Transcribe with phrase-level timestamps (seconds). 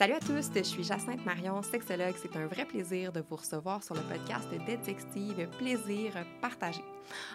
[0.00, 2.14] Salut à tous, je suis Jacinthe Marion, sexologue.
[2.16, 6.80] C'est un vrai plaisir de vous recevoir sur le podcast Détective Plaisir partagé.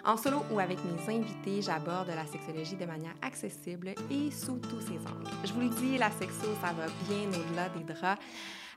[0.04, 4.80] En solo ou avec mes invités, j'aborde la sexologie de manière accessible et sous tous
[4.80, 5.30] ses angles.
[5.44, 8.20] Je vous le dis, la sexo, ça va bien au-delà des draps.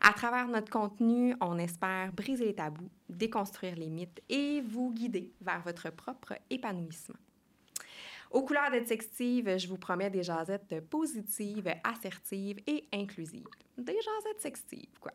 [0.02, 5.34] À travers notre contenu, on espère briser les tabous, déconstruire les mythes et vous guider
[5.42, 7.18] vers votre propre épanouissement.
[8.30, 13.48] Aux couleurs de Sextive, je vous promets des jasettes positives, assertives et inclusives.
[13.78, 15.14] Des jasettes sextives, quoi.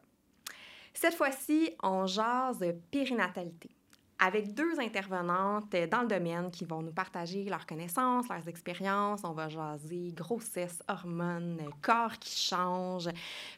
[0.93, 3.71] Cette fois-ci, on jase périnatalité
[4.19, 9.21] avec deux intervenantes dans le domaine qui vont nous partager leurs connaissances, leurs expériences.
[9.25, 13.09] On va jaser grossesse, hormones, corps qui change,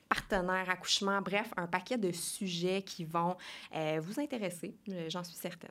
[0.09, 3.37] partenaire, accouchement, bref, un paquet de sujets qui vont
[3.75, 4.75] euh, vous intéresser,
[5.09, 5.71] j'en suis certaine.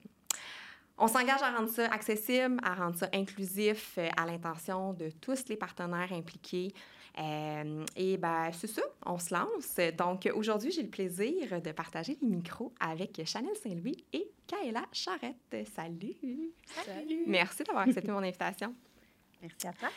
[0.97, 5.49] On s'engage à rendre ça accessible, à rendre ça inclusif euh, à l'intention de tous
[5.49, 6.73] les partenaires impliqués.
[7.17, 9.77] Euh, et ben c'est ça, on se lance.
[9.97, 15.67] Donc aujourd'hui, j'ai le plaisir de partager les micros avec Chanel Saint-Louis et Kaela Charrette.
[15.75, 16.51] Salut!
[16.85, 17.23] Salut!
[17.27, 18.73] Merci d'avoir accepté mon invitation.
[19.41, 19.89] Merci à toi.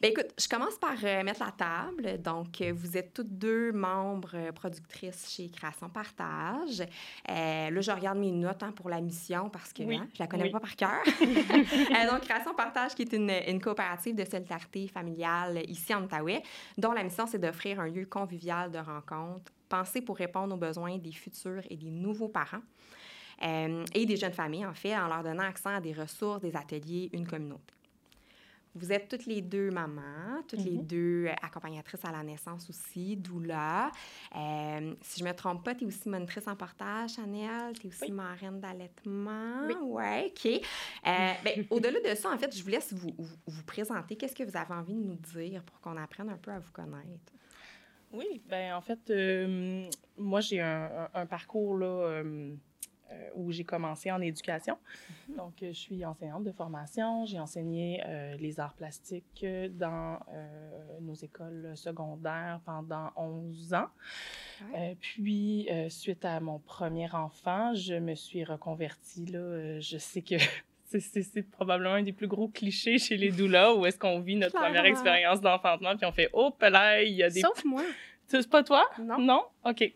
[0.00, 2.20] Bien, écoute, je commence par euh, mettre la table.
[2.20, 6.80] Donc, euh, vous êtes toutes deux membres euh, productrices chez Création Partage.
[7.28, 9.96] là, je regarde mes notes hein, pour la mission parce que oui.
[9.96, 11.00] hein, je la connais pas par cœur.
[12.10, 16.42] donc, Création Partage, qui est une, une, coopérative de solidarité familiale ici en Outaouais,
[16.76, 20.98] dont la mission, c'est d'offrir un lieu convivial de rencontre pensé pour répondre aux besoins
[20.98, 22.62] des futurs et des nouveaux parents.
[23.40, 27.10] et des jeunes familles, en fait, en leur donnant accès à des ressources, des ateliers,
[27.12, 27.74] une communauté.
[28.74, 30.70] Vous êtes toutes les deux mamans, toutes mm -hmm.
[30.70, 30.86] les Mm-hmm.
[30.86, 33.90] deux accompagnatrices à la naissance aussi, doula.
[34.36, 37.78] Euh, si je ne me trompe pas, tu es aussi monitrice en portage, Chanel.
[37.78, 38.10] Tu es aussi oui.
[38.12, 39.66] marraine d'allaitement.
[39.68, 39.74] Oui.
[39.82, 40.46] Ouais, OK.
[40.46, 44.16] Euh, ben, Au-delà de ça, en fait, je vous laisse vous, vous, vous présenter.
[44.16, 46.72] Qu'est-ce que vous avez envie de nous dire pour qu'on apprenne un peu à vous
[46.72, 47.32] connaître?
[48.12, 52.54] Oui, ben en fait, euh, moi, j'ai un, un, un, parcours là, euh,
[53.34, 54.74] où j'ai commencé en éducation.
[54.74, 55.36] Mm -hmm.
[55.36, 57.26] Donc, je suis enseignante de formation.
[57.26, 63.88] J'ai enseigné euh, les arts plastiques dans euh, nos écoles secondaires pendant 11 ans.
[64.72, 64.92] Ouais.
[64.92, 69.26] Euh, puis, suite à mon premier enfant, je me suis reconvertie.
[69.26, 70.36] Là, je sais que
[71.00, 74.56] c'est probablement un des plus gros clichés chez les doulas où est-ce qu'on vit notre
[74.56, 77.82] première expérience d'enfantement puis on fait «Oh, là, il y a des...» Sauf moi.
[78.26, 78.84] C'est pas toi?
[79.00, 79.18] Non.
[79.18, 79.42] Non?
[79.64, 79.78] OK.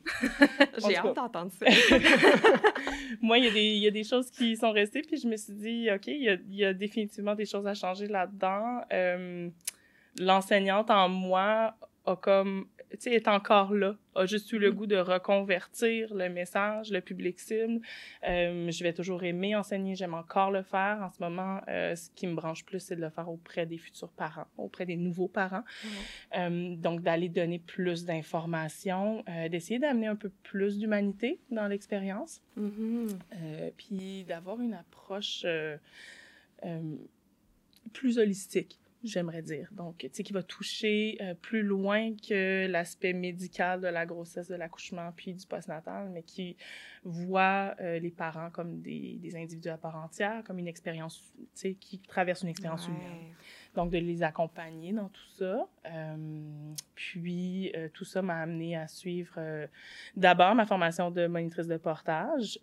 [0.87, 1.67] J'ai hâte d'entendre ça.
[3.23, 5.27] Moi, il y, a des, il y a des choses qui sont restées, puis je
[5.27, 8.07] me suis dit, OK, il y a, il y a définitivement des choses à changer
[8.07, 8.83] là-dedans.
[8.93, 9.49] Euh,
[10.19, 11.75] L'enseignante en moi
[12.05, 17.01] a comme, est encore là, a juste eu le goût de reconvertir le message, le
[17.01, 17.81] public cible.
[18.27, 21.01] Euh, je vais toujours aimer enseigner, j'aime encore le faire.
[21.03, 23.79] En ce moment, euh, ce qui me branche plus, c'est de le faire auprès des
[23.79, 25.65] futurs parents, auprès des nouveaux parents.
[25.85, 25.91] Mhm.
[26.37, 32.69] Euh, donc, d'aller donner plus d'informations, d'essayer d'amener un peu plus d'humanité dans l'expérience, Mm
[32.69, 33.73] -hmm.
[33.77, 35.47] puis d'avoir une approche
[37.93, 39.69] plus holistique j'aimerais dire.
[39.73, 44.49] Donc, tu sais, qui va toucher euh, plus loin que l'aspect médical de la grossesse,
[44.49, 46.57] de l'accouchement, puis du postnatal, mais qui
[47.05, 51.47] voit euh, les parents comme des, des, individus à part entière, comme une expérience, tu
[51.55, 52.95] sais, qui traverse une expérience ouais.
[52.95, 53.35] humaine.
[53.75, 55.69] Donc, de les accompagner dans tout ça.
[55.87, 59.39] Euh, puis, tout ça m'a amené à suivre
[60.17, 62.59] d'abord ma formation de monitrice de portage,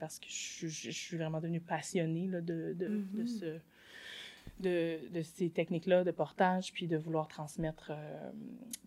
[0.00, 3.18] parce que je, je, je, suis vraiment devenue passionnée là, de, de, mm -hmm.
[3.18, 3.60] de ce
[4.60, 8.30] de, ces techniques-là de portage, puis de vouloir transmettre euh,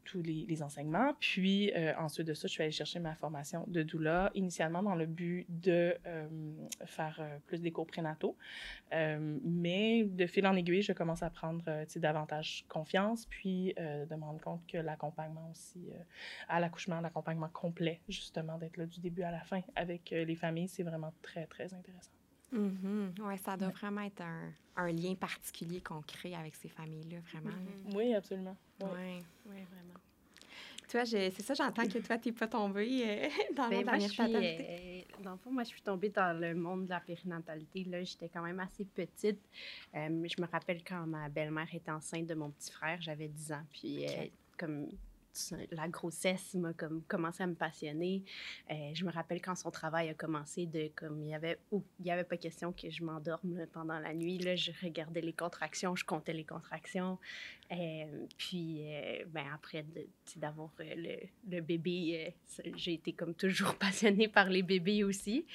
[0.03, 1.13] tous les, les, enseignements.
[1.19, 4.95] Puis euh, ensuite de ça, je suis allée chercher ma formation de doula, initialement dans
[4.95, 6.27] le but de euh,
[6.85, 8.35] faire plus des cours prénataux.
[8.91, 11.63] mais de fil en aiguille, je commence à prendre
[11.95, 15.89] davantage confiance, puis de me rendre compte que l'accompagnement aussi
[16.47, 20.67] à l'accouchement, l'accompagnement complet, justement, d'être là du début à la fin avec les familles,
[20.67, 22.19] c'est vraiment très, très intéressant.
[22.51, 23.21] Mm -hmm.
[23.27, 23.73] Oui, ça doit ouais.
[23.73, 27.55] vraiment être un, un lien particulier qu'on crée avec ces familles-là, vraiment.
[27.55, 27.95] Mm -hmm.
[27.95, 28.57] Oui, absolument.
[28.81, 29.23] Oui, ouais.
[29.49, 29.99] ouais, vraiment.
[30.89, 33.91] Tu vois, c'est ça, j'entends que toi, tu n'es pas tombée euh, dans ben, la
[33.91, 35.06] périnatalité.
[35.19, 37.83] Euh, dans le fond, moi, je suis tombée dans le monde de la périnatalité.
[37.83, 39.39] Là, j'étais quand même assez petite.
[39.94, 43.51] Euh, je me rappelle quand ma belle-mère était enceinte de mon petit frère, j'avais 10
[43.51, 43.65] ans.
[43.71, 44.31] Puis, okay.
[44.57, 44.88] comme
[45.71, 48.23] la grossesse m'a comme commencé à me passionner.
[48.71, 51.83] Euh, je me rappelle quand son travail a commencé de comme il y avait oh,
[51.99, 55.33] il y avait pas question que je m'endorme pendant la nuit là, je regardais les
[55.33, 57.17] contractions, je comptais les contractions.
[57.71, 59.86] Euh, puis euh, ben après
[60.36, 61.18] d'avoir le,
[61.48, 62.33] le, bébé,
[62.75, 65.45] j'ai été comme toujours passionnée par les bébés aussi.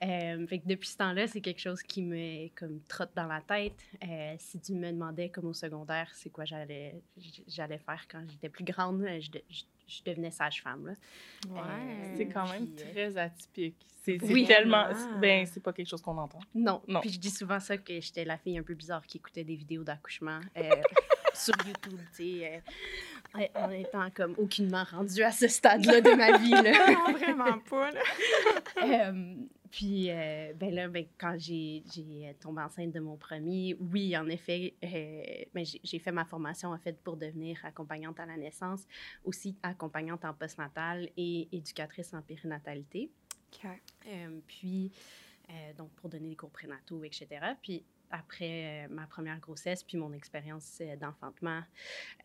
[0.00, 3.80] fait que depuis ce temps-là, c'est quelque chose qui me comme trotte dans la tête.
[4.38, 7.00] si tu me demandais comme au secondaire, c'est quoi j'allais
[7.46, 10.94] j'allais faire quand j'étais plus grande, je, je, je devenais sage-femme.
[11.48, 11.60] Ouais.
[11.60, 13.76] Euh, C'est quand même puis, euh, très atypique.
[14.02, 14.46] C'est Oui.
[14.46, 14.88] tellement.
[15.20, 16.38] Ben, c'est pas quelque chose qu'on entend.
[16.54, 16.80] Non.
[16.88, 17.00] Non.
[17.00, 19.56] Puis je dis souvent ça que j'étais la fille un peu bizarre qui écoutait des
[19.56, 20.62] vidéos d'accouchement euh,
[21.40, 22.62] sur YouTube, tu sais,
[23.36, 26.50] euh, en étant comme aucunement rendue à ce stade-là de ma vie.
[26.50, 26.92] Là.
[26.92, 27.90] non, vraiment pas.
[27.90, 28.00] là.
[28.82, 29.34] Euh,
[29.70, 31.84] puis, euh, ben là, ben, quand j'ai
[32.40, 36.98] tombé enceinte de mon premier, oui, en effet, ben, j'ai fait ma formation, en fait,
[37.02, 38.82] pour devenir accompagnante à la naissance,
[39.24, 43.10] aussi accompagnante en postnatal et éducatrice en périnatalité.
[43.64, 44.90] Euh, puis,
[45.76, 47.28] donc, pour donner des cours prénataux, etc.
[47.62, 51.62] Puis, après euh, ma première grossesse, puis mon expérience euh, d'enfantement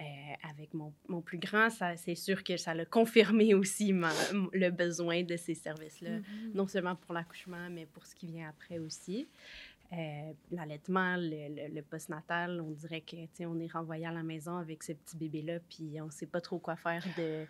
[0.01, 0.03] euh,
[0.49, 4.11] avec mon, mon plus grand, ça, c'est sûr que ça l'a confirmé aussi ma-
[4.53, 6.19] le besoin de ces services-là,
[6.53, 9.27] non seulement pour l'accouchement, mais pour ce qui vient après aussi.
[9.93, 13.15] Euh, L'allaitement, le, le, le postnatal, on dirait que,
[13.45, 16.57] on est renvoyé à la maison avec ce petit bébé-là, puis on sait pas trop
[16.57, 17.45] quoi faire de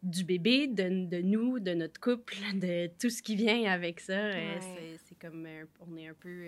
[0.00, 4.28] du bébé, de, de nous, de notre couple, de tout ce qui vient avec ça.
[4.30, 4.58] Ouais.
[4.60, 5.46] c'est- c'est comme,
[5.88, 6.46] on est un peu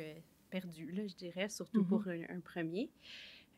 [0.50, 2.90] perdu, là, je dirais, surtout pour un, un premier.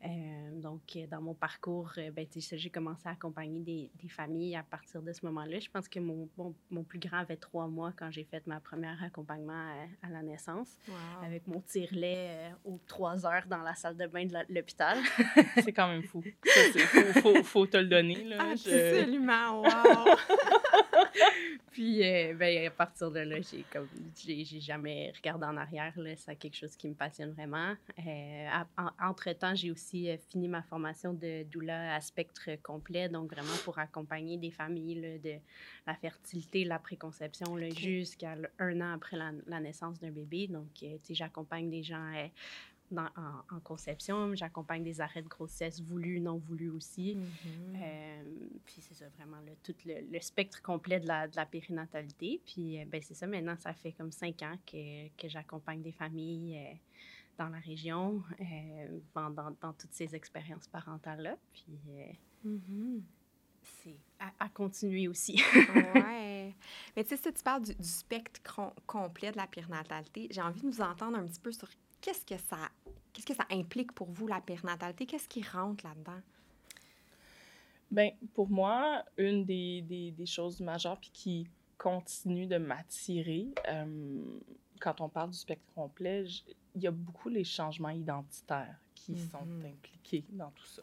[0.05, 4.53] Euh, donc, euh, dans mon parcours, euh, ben, j'ai commencé à accompagner des, des familles
[4.57, 5.59] à partir de ce moment-là.
[5.59, 8.59] Je pense que mon, mon, mon plus grand avait trois mois quand j'ai fait ma
[8.59, 10.95] première accompagnement à, à la naissance, Wow.
[11.25, 14.97] avec mon tire-lait euh, aux trois heures dans la salle de bain de l'hôpital.
[15.63, 16.21] C'est quand même fou.
[16.43, 18.25] C'est- faut, faut, faut te le donner.
[18.25, 18.55] Là.
[18.57, 19.69] Je- Absolument, wow!
[21.71, 25.93] Puis, euh, ben, à partir de là, j'ai comme j'ai jamais regardé en arrière.
[25.97, 26.15] là.
[26.15, 27.73] C'est quelque chose qui me passionne vraiment.
[28.05, 28.47] Euh,
[28.77, 33.55] en- Entre-temps, j'ai aussi euh, fini ma formation de doula à spectre complet, donc vraiment
[33.63, 35.35] pour accompagner des familles là, de
[35.87, 40.47] la fertilité, la préconception, jusqu'à un an après la, la naissance d'un bébé.
[40.47, 40.67] Donc,
[41.09, 42.11] j'accompagne des gens
[42.93, 47.15] dans- en, en conception, j'accompagne des arrêts de grossesse voulus, non voulus aussi.
[47.15, 47.75] Mhm.
[47.81, 48.23] Euh,
[48.65, 52.41] puis c'est ça, vraiment, le, tout le, le spectre complet de la, de la périnatalité.
[52.45, 55.91] Puis euh, ben, c'est ça, maintenant, ça fait comme cinq ans que, que j'accompagne des
[55.91, 56.73] familles euh,
[57.37, 58.21] dans la région,
[59.13, 61.35] pendant, dans toutes ces expériences parentales-là.
[61.51, 61.65] Puis
[62.45, 63.01] Mhm.
[63.63, 65.35] c'est à, à continuer aussi.
[65.95, 66.53] ouais.
[66.95, 70.41] Mais tu sais, si tu parles du, du spectre com- complet de la périnatalité, j'ai
[70.41, 71.69] envie de nous entendre un petit peu sur
[72.03, 72.57] qu'est-ce que ça,
[73.13, 75.05] qu'est-ce que ça implique pour vous, la périnatalité?
[75.05, 76.21] Qu'est-ce qui rentre là-dedans?
[77.89, 81.47] Ben, pour moi, une des, des, des choses majeures puis qui
[81.77, 84.21] continue de m'attirer euh,
[84.79, 86.25] quand on parle du spectre complet,
[86.75, 89.65] il y a beaucoup les changements identitaires qui sont Mhm.
[89.65, 90.81] impliqués dans tout ça.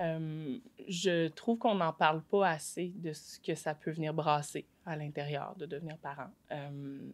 [0.00, 4.64] Euh, je trouve qu'on n'en parle pas assez de ce que ça peut venir brasser
[4.86, 6.30] à l'intérieur de devenir parent.
[6.52, 7.10] Euh,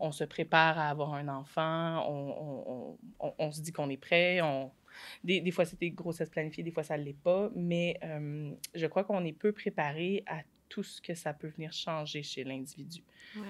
[0.00, 3.96] on se prépare à avoir un enfant, on, on- on- on- se dit qu'on est
[3.96, 4.70] prêt, on,
[5.24, 8.52] des, des fois, c'est des grossesses planifiées, des fois, ça ne l'est pas, mais euh,
[8.74, 12.44] je crois qu'on est peu préparé à tout ce que ça peut venir changer chez
[12.44, 13.02] l'individu.
[13.36, 13.42] Ouais.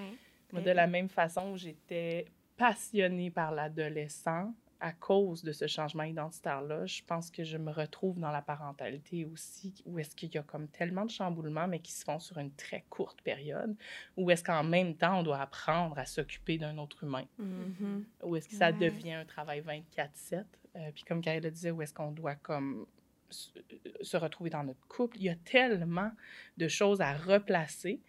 [0.53, 6.05] Moi, Très de la même façon, j'étais passionnée par l'adolescent à cause de ce changement
[6.05, 6.87] identitaire-là.
[6.87, 10.43] Je pense que je me retrouve dans la parentalité aussi, où est-ce qu'il y a
[10.43, 13.77] comme tellement de chamboulements, mais qui se font sur une très courte période,
[14.17, 18.05] où est-ce qu'en même temps, on doit apprendre à s'occuper d'un autre humain, Mhm.
[18.23, 18.79] où est-ce que ça Ouais.
[18.91, 20.47] devient un travail 24-7.
[20.77, 22.87] Euh, puis comme Karel le disait, où est-ce qu'on doit comme
[23.31, 23.51] se-
[24.01, 25.17] se retrouver dans notre couple?
[25.19, 26.13] Il y a tellement
[26.57, 28.01] de choses à replacer.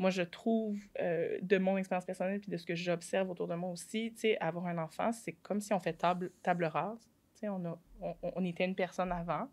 [0.00, 3.54] Moi, je trouve, euh, de mon expérience personnelle puis de ce que j'observe autour de
[3.54, 7.10] moi aussi, tu sais, avoir un enfant, c'est comme si on fait table, table rase.
[7.34, 9.48] Tu sais, on, a, on, on était une personne avant,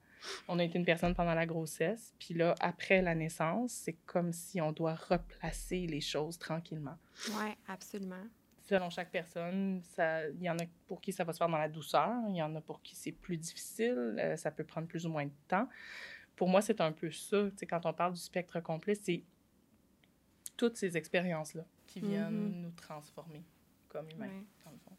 [0.48, 4.32] on a été une personne pendant la grossesse, puis là, après la naissance, c'est comme
[4.32, 6.98] si on doit replacer les choses tranquillement
[7.38, 8.24] Ouais, absolument.
[8.64, 11.70] selon chaque personne, il y en a pour qui ça va se faire dans la
[11.70, 15.06] douceur, il y en a pour qui c'est plus difficile, euh, ça peut prendre plus
[15.06, 15.68] ou moins de temps.
[16.38, 17.50] Pour moi, c'est un peu ça.
[17.70, 19.24] Quand on parle du spectre complet, c'est
[20.58, 22.62] toutes ces expériences-là qui viennent Mhm.
[22.64, 23.44] nous transformer
[23.88, 24.44] comme humains, Ouais.
[24.66, 24.98] dans le fond.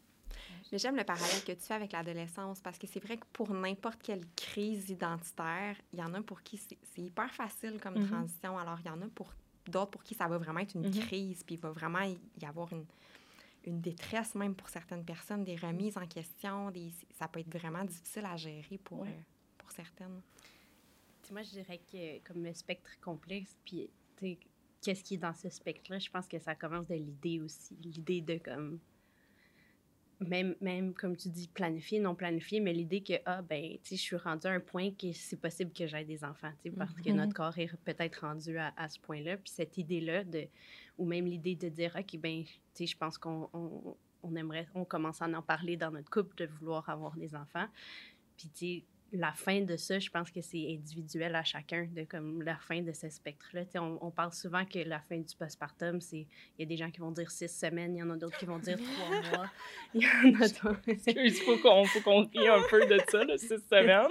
[0.71, 3.51] Mais j'aime le parallèle que tu fais avec l'adolescence parce que c'est vrai que pour
[3.53, 7.95] n'importe quelle crise identitaire, il y en a pour qui c'est c'est hyper facile comme
[7.99, 8.07] Mhm.
[8.07, 8.57] transition.
[8.57, 9.33] Alors, il y en a pour
[9.67, 10.91] d'autres pour qui ça va vraiment être une Mhm.
[10.91, 12.85] crise, puis il va vraiment y avoir une,
[13.65, 16.71] une détresse même pour certaines personnes, des remises en question.
[16.71, 19.09] Des, ça peut être vraiment difficile à gérer pour, Ouais.
[19.09, 19.21] euh,
[19.57, 20.21] pour certaines.
[21.21, 24.39] Tu sais, moi, je dirais que comme un spectre complexe, puis tu sais,
[24.81, 27.75] qu'est-ce qui est dans ce spectre-là, je pense que ça commence de l'idée aussi.
[27.83, 28.79] L'idée de comme.
[30.21, 33.95] Même, même, comme tu dis, planifier, non planifier, mais l'idée que, ah, ben, tu sais,
[33.95, 36.75] je suis rendue à un point que c'est possible que j'aie des enfants, tu sais,
[36.75, 37.15] parce que Mhm.
[37.15, 39.37] notre corps est peut-être rendu à, à ce point-là.
[39.37, 40.45] Puis cette idée-là, de,
[40.97, 44.67] ou même l'idée de dire, OK, ben, tu sais, je pense qu'on on, on aimerait,
[44.75, 47.67] on commence à en parler dans notre couple de vouloir avoir des enfants.
[48.35, 52.03] Puis, tu sais, la fin de ça, je pense que c'est individuel à chacun, de
[52.03, 53.61] comme la fin de ce spectre-là.
[53.75, 56.27] On, on parle souvent que la fin du postpartum, c'est.
[56.57, 58.37] Il y a des gens qui vont dire six semaines, il y en a d'autres
[58.37, 59.49] qui vont dire trois mois.
[59.93, 60.81] Il y en a d'autres.
[61.07, 64.07] Il faut qu'on faut qu'on rie un peu de ça, là, six semaines.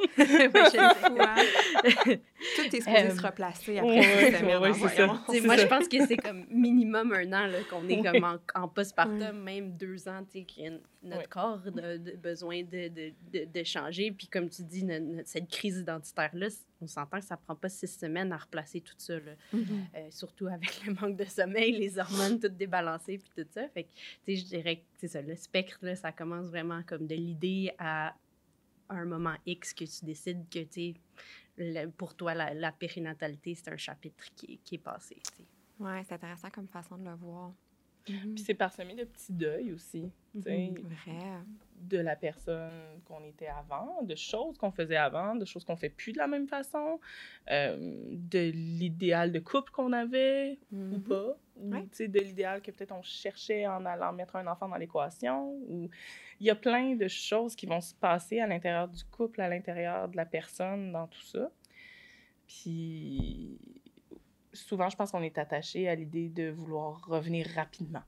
[2.57, 4.59] Tout est supposé se replacer après six semaines.
[4.59, 5.07] Ouais, ça.
[5.07, 9.43] Moi, je pense que c'est comme minimum un an qu'on est comme en, en postpartum,
[9.43, 14.11] même deux ans, tu sais, notre corps a besoin de, de, de, de changer.
[14.11, 14.85] Puis comme tu dis,
[15.25, 16.49] cette crise identitaire-là,
[16.81, 19.19] on s'entend que ça prend pas six semaines à replacer tout ça.
[19.19, 19.57] Mm-hmm.
[19.95, 23.69] Euh, surtout avec le manque de sommeil, les hormones toutes débalancées, puis tout ça.
[23.69, 26.83] Fait que, tu sais, je dirais que c'est ça, le spectre, là, ça commence vraiment
[26.85, 28.15] comme de l'idée à
[28.89, 30.95] un moment X que tu décides que, tu
[31.57, 35.17] sais, pour toi, la, périnatalité, c'est un chapitre qui, qui est passé.
[35.81, 37.53] Oui, c'est intéressant comme façon de le voir.
[38.09, 38.35] Mhm.
[38.35, 40.11] Puis c'est parsemé de petits deuils aussi.
[40.35, 40.75] Mhm.
[41.81, 45.91] De la personne qu'on était avant, de choses qu'on faisait avant, de choses qu'on fait
[45.91, 47.01] plus de la même façon,
[47.51, 47.77] euh,
[48.13, 51.03] de l'idéal de couple qu'on avait ou mhm.
[51.03, 55.53] pas, ou de l'idéal que peut-être on cherchait en allant mettre un enfant dans l'équation.
[55.69, 55.89] Ou...
[56.41, 59.49] Il y a plein de choses qui vont se passer à l'intérieur du couple, à
[59.49, 61.51] l'intérieur de la personne, dans tout ça.
[62.47, 63.59] Puis
[64.53, 68.03] souvent, je pense qu'on est attaché à l'idée de vouloir revenir rapidement.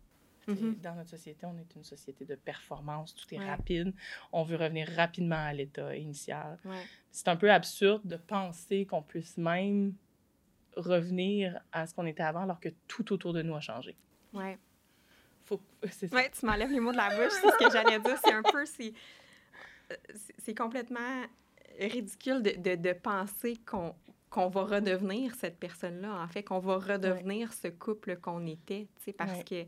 [0.55, 0.81] Mm-hmm.
[0.81, 3.93] Dans notre société, on est une société de performance, tout est rapide.
[4.33, 6.59] On veut revenir rapidement à l'état initial.
[7.11, 9.95] C'est un peu absurde de penser qu'on puisse même
[10.77, 13.97] revenir à ce qu'on était avant alors que tout autour de nous a changé.
[14.33, 14.59] Ouais.
[15.45, 15.61] Faut...
[16.13, 18.19] Ouais, tu m'enlèves les mots de la bouche, c'est ce que j'allais dire.
[18.23, 18.65] C'est un peu,
[20.39, 21.25] c'est complètement
[21.81, 23.95] ridicule de, de, de penser qu'on
[24.31, 29.05] qu'on va redevenir cette personne-là, en fait, qu'on va redevenir ce couple qu'on était, tu
[29.07, 29.67] sais, parce que,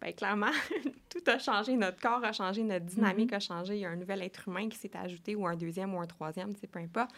[0.00, 0.52] ben, clairement,
[1.08, 3.36] tout a changé, notre corps a changé, notre dynamique mm-hmm.
[3.36, 5.94] a changé, il y a un nouvel être humain qui s'est ajouté, ou un deuxième,
[5.94, 7.10] ou un troisième, tu sais, peu importe.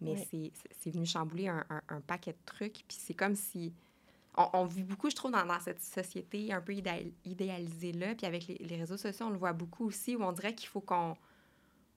[0.00, 3.72] Mais c'est venu chambouler un, un, paquet de trucs, puis c'est comme si...
[4.36, 8.56] On, vit beaucoup, je trouve, dans, dans cette société un peu idéalisée-là, puis avec les,
[8.56, 11.16] les réseaux sociaux, on le voit beaucoup aussi, où on dirait qu'il faut qu'on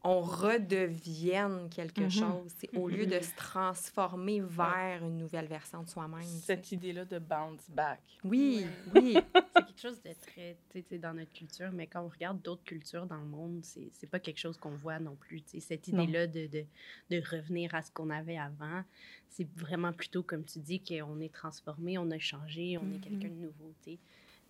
[0.03, 2.19] on redevienne quelque mm-hmm.
[2.19, 2.53] chose.
[2.75, 3.23] Au lieu de mm-hmm.
[3.23, 6.23] se transformer vers une nouvelle version de soi-même.
[6.23, 7.99] Cette idée-là de bounce back.
[8.23, 9.17] Oui, oui.
[9.33, 12.63] c'est quelque chose de très, tu sais, dans notre culture, mais quand on regarde d'autres
[12.63, 15.41] cultures dans le monde, c'est, c'est pas quelque chose qu'on voit non plus.
[15.45, 16.65] sais, cette idée-là de, de,
[17.09, 18.83] de, revenir à ce qu'on avait avant,
[19.29, 23.01] c'est vraiment plutôt, comme tu dis, qu'on est transformé, on a changé, on est mm-hmm.
[23.01, 23.73] quelqu'un de nouveau.
[23.81, 23.97] sais.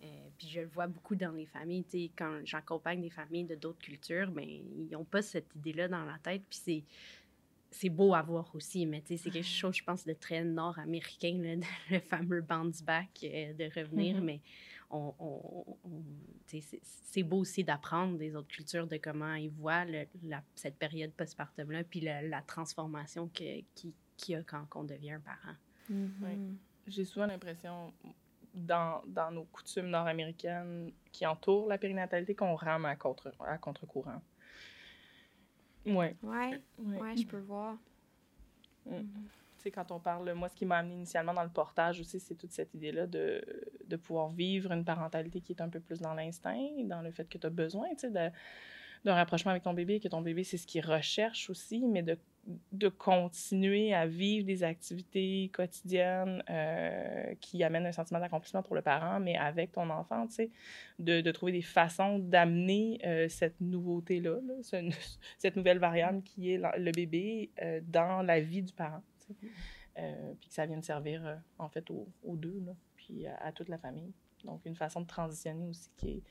[0.02, 3.44] Euh, puis je le vois beaucoup dans les familles, tu sais, quand j'accompagne des familles
[3.44, 6.84] de d'autres cultures, ben ils n'ont pas cette idée-là dans la tête, puis c'est
[7.70, 10.42] c'est beau à voir aussi, mais tu sais, c'est quelque chose, je pense, de très
[10.42, 14.24] nord-américain, le fameux bounce back, euh, de revenir, mm-hmm.
[14.24, 14.40] mais
[14.90, 15.76] on, on,
[16.46, 21.84] c'est beau aussi d'apprendre des autres cultures de comment ils voient la, cette période postpartum-là,
[21.84, 23.92] puis la, transformation qu'il qui,
[24.28, 25.56] y a quand on devient un parent.
[25.92, 26.54] Mm-hmm.
[26.86, 27.92] J'ai souvent l'impression,
[28.66, 34.20] dans, dans nos coutumes nord-américaines qui entourent la périnatalité qu'on rame à, contre, à contre-courant.
[35.86, 36.16] Ouais.
[36.22, 37.76] Ouais, ouais, je peux voir.
[38.86, 38.94] Mm.
[38.94, 39.28] Mm-hmm.
[39.56, 42.20] Tu sais, quand on parle, moi, ce qui m'a amené initialement dans le portage aussi,
[42.20, 43.42] c'est toute cette idée-là de,
[43.86, 47.28] de pouvoir vivre une parentalité qui est un peu plus dans l'instinct, dans le fait
[47.28, 50.58] que tu as besoin, tu sais, d'un rapprochement avec ton bébé, que ton bébé, c'est
[50.58, 52.16] ce qu'il recherche aussi, mais de
[52.72, 58.82] de continuer à vivre des activités quotidiennes euh, qui amènent un sentiment d'accomplissement pour le
[58.82, 60.50] parent, mais avec ton enfant, tu sais,
[60.98, 64.38] de, de, trouver des façons d'amener euh, cette nouveauté-là,
[65.38, 69.34] cette nouvelle variante qui est le bébé euh, dans la vie du parent, tu
[70.40, 74.12] puis que ça vienne servir, en fait, aux, deux, là, puis à, toute la famille.
[74.44, 76.22] Donc, une façon de transitionner aussi qui, est,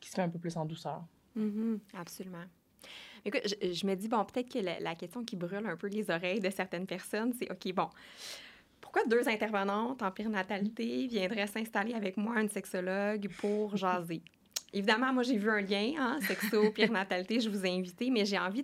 [0.00, 1.04] qui se fait un peu plus en douceur.
[1.36, 1.80] Mm-hmm.
[1.92, 2.46] absolument.
[3.24, 6.40] Écoute, je, me dis, bon, peut-être que la, question qui brûle un peu les oreilles
[6.40, 7.88] de certaines personnes, c'est, OK, bon,
[8.80, 14.22] pourquoi deux intervenantes en périnatalité viendraient s'installer avec moi, une sexologue, pour jaser?
[14.74, 18.38] Évidemment, moi, j'ai vu un lien, hein, sexo, périnatalité, je vous ai invité, mais j'ai
[18.38, 18.62] envie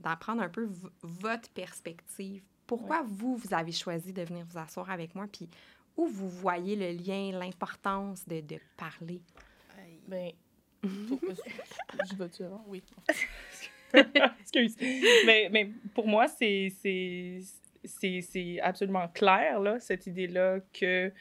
[0.00, 0.68] d'apprendre un peu
[1.02, 2.42] votre perspective.
[2.66, 5.48] Pourquoi vous, vous avez choisi de venir vous asseoir avec moi, puis
[5.96, 9.22] où vous voyez le lien, l'importance de, de parler?
[10.08, 10.30] Bien,
[10.84, 12.82] je vais dire, oui.
[14.40, 14.76] Excuse.
[15.26, 16.70] Mais, mais pour moi, c'est
[18.62, 21.12] absolument clair, là, cette idée-là que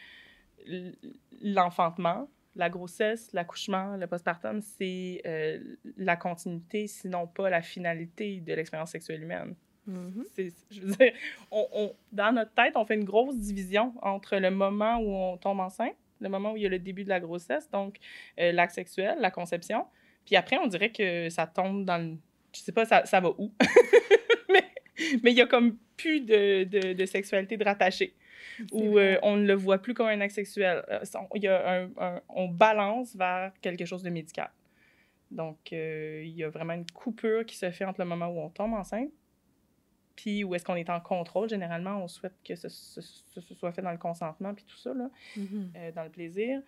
[1.41, 5.59] l'enfantement, la grossesse, l'accouchement, le postpartum, c'est euh,
[5.97, 9.55] la continuité, sinon pas la finalité de l'expérience sexuelle humaine.
[9.89, 10.53] Mm-hmm.
[10.71, 11.13] Je veux dire,
[11.51, 15.37] on, on, dans notre tête, on fait une grosse division entre le moment où on
[15.37, 17.97] tombe enceinte, le moment où il y a le début de la grossesse, donc
[18.39, 19.85] euh, l'acte sexuel, la conception,
[20.25, 22.17] puis après, on dirait que ça tombe dans le
[22.55, 23.53] je sais pas, ça, ça va où.
[24.49, 24.63] mais
[25.23, 28.13] mais il y a comme plus de, de, de sexualité de rattaché.
[28.71, 30.83] Où euh, on ne le voit plus comme un acte sexuel.
[30.89, 31.03] Euh,
[31.35, 34.49] y a un, on balance vers quelque chose de médical.
[35.31, 38.39] Donc, euh, il y a vraiment une coupure qui se fait entre le moment où
[38.39, 39.09] on tombe enceinte,
[40.15, 41.49] puis où est-ce qu'on est en contrôle.
[41.49, 45.93] Généralement, on souhaite que ce, soit fait dans le consentement, puis tout ça, là, mm-hmm.
[45.93, 46.61] dans le plaisir.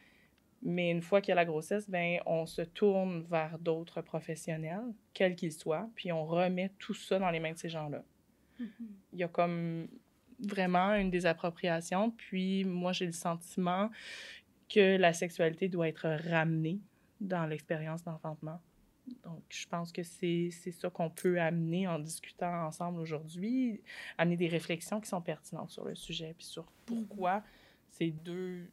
[0.63, 4.93] Mais une fois qu'il y a la grossesse, ben, on se tourne vers d'autres professionnels,
[5.13, 8.03] quels qu'ils soient, puis on remet tout ça dans les mains de ces gens-là.
[8.59, 8.87] Mm-hmm.
[9.13, 9.87] Il y a comme
[10.39, 13.89] vraiment une désappropriation, puis moi, j'ai le sentiment
[14.69, 16.79] que la sexualité doit être ramenée
[17.21, 18.59] dans l'expérience d'enfantement.
[19.23, 23.81] Donc, je pense que c'est ça qu'on peut amener en discutant ensemble aujourd'hui,
[24.17, 26.85] amener des réflexions qui sont pertinentes sur le sujet, puis sur mm-hmm.
[26.85, 27.43] pourquoi
[27.89, 28.69] ces deux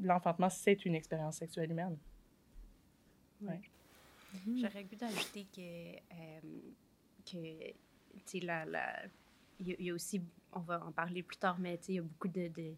[0.00, 1.96] l'enfantement, c'est une expérience sexuelle humaine.
[3.42, 3.60] Ouais.
[4.34, 4.60] Mm-hmm.
[4.60, 6.40] J'aurais pu d'ajouter que, euh,
[7.24, 9.02] que tu sais, la, la,
[9.60, 10.22] il y, a aussi,
[10.52, 12.74] on va en parler plus tard, mais il y a beaucoup de, de,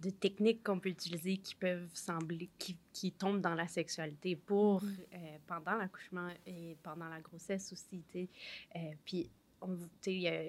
[0.00, 4.82] de techniques qu'on peut utiliser qui peuvent sembler, qui, qui, tombent dans la sexualité pour,
[4.82, 4.96] mm-hmm.
[5.14, 8.28] euh, pendant l'accouchement et pendant la grossesse aussi, tu sais.
[8.76, 10.42] Euh, puis on, y a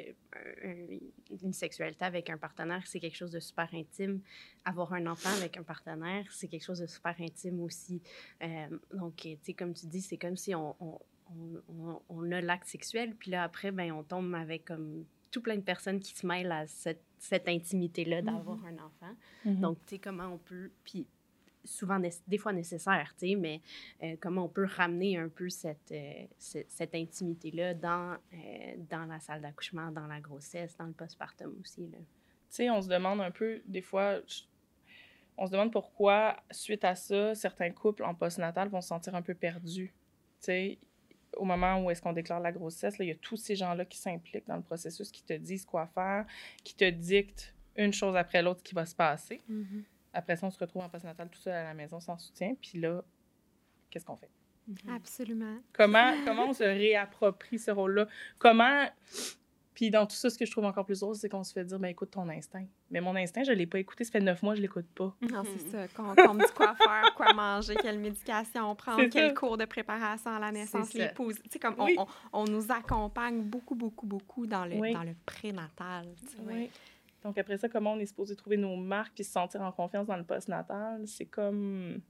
[1.43, 4.21] une sexualité avec un partenaire, c'est quelque chose de super intime.
[4.65, 8.01] Avoir un enfant avec un partenaire, c'est quelque chose de super intime aussi.
[8.41, 10.99] Euh, donc, tu sais, comme tu dis, c'est comme si on, on,
[11.69, 15.55] on, on a l'acte sexuel, puis là, après, ben, on tombe avec comme tout plein
[15.55, 18.79] de personnes qui se mêlent à cette, cette intimité-là d'avoir mm-hmm.
[18.79, 19.15] un enfant.
[19.45, 19.59] Mm-hmm.
[19.59, 20.71] Donc, tu sais, comment on peut...
[20.83, 21.05] Puis
[21.63, 23.61] souvent, des fois nécessaire, tu sais, mais
[24.03, 28.37] euh, comment on peut ramener un peu cette, euh, cette, intimité-là dans, euh,
[28.89, 31.89] dans la salle d'accouchement, dans la grossesse, dans le postpartum aussi.
[31.91, 31.97] Tu
[32.49, 34.19] sais, on se demande un peu, des fois,
[35.37, 39.21] on se demande pourquoi, suite à ça, certains couples en postnatal vont se sentir un
[39.21, 39.93] peu perdus.
[40.41, 40.79] Tu sais,
[41.37, 43.97] au moment où est-ce qu'on déclare la grossesse, il y a tous ces gens-là qui
[43.97, 46.25] s'impliquent dans le processus, qui te disent quoi faire,
[46.63, 49.41] qui te dictent une chose après l'autre qui va se passer.
[49.49, 49.83] Mm-hmm.
[50.19, 52.53] Après ça, on se retrouve en postnatal tout seul à la maison sans soutien.
[52.61, 53.01] Puis là,
[53.89, 54.29] qu'est-ce qu'on fait?
[54.67, 54.93] Mhm.
[54.93, 55.58] Absolument.
[55.71, 58.05] Comment, comment on se réapproprie ce rôle-là?
[58.38, 58.86] Comment.
[59.73, 61.63] Puis dans tout ça, ce que je trouve encore plus drôle, c'est qu'on se fait
[61.63, 62.65] dire, ben écoute ton instinct.
[62.91, 64.89] Mais mon instinct, je ne l'ai pas écouté, ça fait neuf mois, je ne l'écoute
[64.93, 65.15] pas.
[65.21, 65.88] Non, c'est ça.
[65.88, 70.39] Qu'on me dit quoi faire, quoi manger, quelle médication prendre, quel cours de préparation à
[70.39, 74.91] la naissance, les Tu sais, comme on, on, nous accompagne beaucoup, beaucoup, beaucoup dans le,
[74.91, 76.08] dans le prénatal.
[76.45, 76.69] Oui.
[77.23, 80.08] Donc après ça, comment on est supposé trouver nos marques puis se sentir en confiance
[80.08, 82.01] dans le post-natal, c'est comme...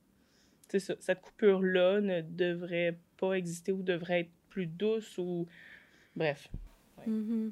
[0.67, 5.47] Ça, cette coupure-là ne devrait pas exister ou devrait être plus douce ou...
[6.15, 6.49] Bref.
[7.07, 7.51] Mm-hmm.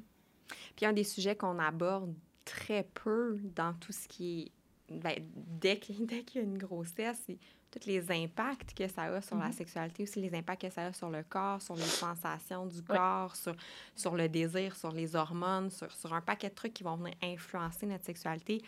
[0.75, 2.13] Puis un des sujets qu'on aborde
[2.45, 4.51] très peu dans tout ce qui est...
[4.89, 5.95] Ben, dès qu'il
[6.35, 7.39] y a une grossesse, c'est
[7.77, 9.53] tous les impacts que ça a sur la mm-hmm.
[9.53, 13.35] sexualité, aussi les impacts que ça a sur le corps, sur les sensations du corps,
[13.35, 13.55] sur,
[13.95, 17.13] sur le désir, sur les hormones, sur, sur, un paquet de trucs qui vont venir
[17.21, 18.61] influencer notre sexualité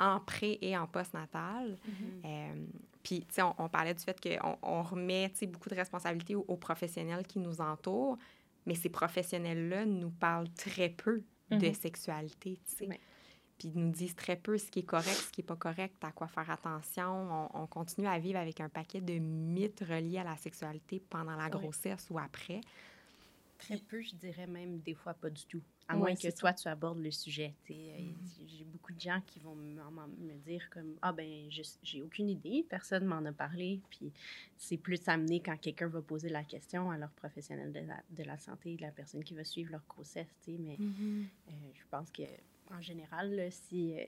[0.00, 1.78] en pré et en post-natal.
[1.88, 2.26] Mm-hmm.
[2.26, 2.66] Euh,
[3.02, 7.26] puis, tu sais, on, parlait du fait qu'on on remet, beaucoup de responsabilités aux, professionnels
[7.26, 8.18] qui nous entourent,
[8.66, 11.74] mais ces professionnels-là nous parlent très peu de mm-hmm.
[11.74, 13.00] sexualité, tu sais
[13.58, 15.96] puis ils nous disent très peu ce qui est correct, ce qui n'est pas correct,
[16.02, 17.48] à quoi faire attention.
[17.54, 21.48] On, continue à vivre avec un paquet de mythes reliés à la sexualité pendant la
[21.48, 22.60] grossesse ou après.
[23.58, 25.62] Très peu, je dirais même des fois pas du tout.
[25.86, 27.54] À moins que toi, tu abordes le sujet.
[27.70, 28.14] Euh, mm-hmm.
[28.46, 31.48] J'ai beaucoup de gens qui vont me dire comme Ah ben,
[31.82, 33.80] j'ai aucune idée, personne m'en a parlé.
[33.90, 34.10] Puis
[34.56, 38.22] c'est plus amené quand quelqu'un va poser la question à leur professionnel de la, de
[38.24, 40.26] la santé, la personne qui va suivre leur grossesse.
[40.48, 41.24] Mais mm-hmm.
[41.48, 42.22] euh, je pense que
[42.70, 44.04] en général, si euh,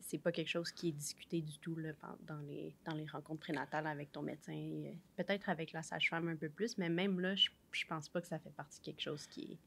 [0.00, 1.90] c'est pas quelque chose qui est discuté du tout là,
[2.26, 6.36] dans, les, dans les rencontres prénatales avec ton médecin, euh, peut-être avec la sage-femme un
[6.36, 9.00] peu plus, mais même là, je, je pense pas que ça fait partie de quelque
[9.00, 9.58] chose qui est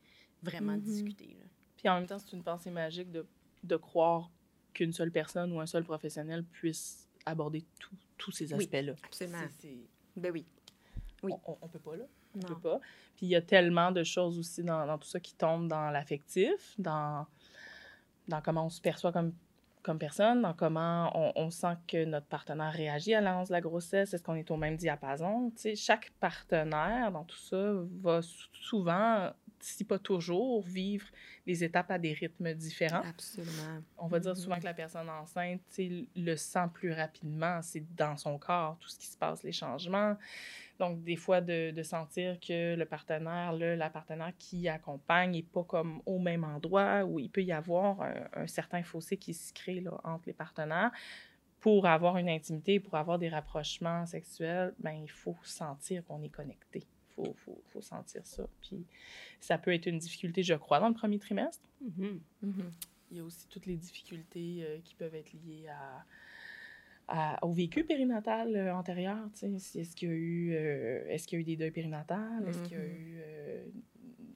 [0.43, 0.81] vraiment mm-hmm.
[0.81, 1.37] discuté.
[1.77, 3.25] Puis en même temps, c'est une pensée magique de,
[3.63, 4.29] de croire
[4.73, 7.63] qu'une seule personne ou un seul professionnel puisse aborder
[8.17, 8.93] tous ces aspects-là.
[8.93, 9.43] Oui, absolument.
[10.15, 10.45] Ben oui.
[11.23, 11.31] Oui.
[11.45, 12.05] On, on, peut pas, là.
[12.35, 12.79] On peut pas.
[13.15, 15.89] Puis il y a tellement de choses aussi dans, dans tout ça qui tombent dans
[15.89, 17.25] l'affectif, dans
[18.27, 19.33] dans comment on se perçoit comme,
[19.81, 23.61] comme personne, dans comment on, on sent que notre partenaire réagit à l'annonce de la
[23.61, 25.51] grossesse, est-ce qu'on est au même diapason.
[25.75, 28.21] Chaque partenaire dans tout ça va
[28.53, 29.31] souvent,
[29.63, 31.05] si pas toujours, vivre
[31.45, 33.03] les étapes à des rythmes différents.
[33.03, 33.81] Absolument.
[33.97, 34.59] On va dire souvent mm-hmm.
[34.59, 39.07] que la personne enceinte le sent plus rapidement, c'est dans son corps, tout ce qui
[39.07, 40.15] se passe, les changements.
[40.79, 45.43] Donc, des fois, de, de sentir que le partenaire, là, la partenaire qui accompagne n'est
[45.43, 48.01] pas comme au même endroit, où il peut y avoir
[48.33, 50.91] un, certain fossé qui se crée là, entre les partenaires.
[51.59, 56.29] Pour avoir une intimité, pour avoir des rapprochements sexuels, ben, il faut sentir qu'on est
[56.29, 56.85] connecté.
[57.17, 58.47] Il faut, faut, faut, sentir ça.
[58.61, 58.85] Puis
[59.39, 61.67] ça peut être une difficulté, je crois, dans le premier trimestre.
[61.81, 62.19] Mhm.
[62.41, 62.71] Mhm.
[63.11, 66.05] Il y a aussi toutes les difficultés euh, qui peuvent être liées à,
[67.07, 69.17] à- au vécu périnatal euh, antérieur.
[69.33, 69.79] tu sais.
[69.81, 72.47] Est-ce qu'il y, a eu, euh, est-ce qu'il y a eu des deuils périnatales?
[72.47, 72.89] Est-ce qu'il y a Mhm.
[72.91, 73.65] eu euh,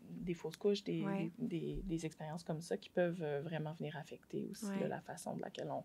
[0.10, 1.32] des fausses couches, des, Ouais.
[1.40, 4.82] des, des- des expériences comme ça qui peuvent euh, vraiment venir affecter aussi Ouais.
[4.82, 5.84] là, la façon de laquelle on,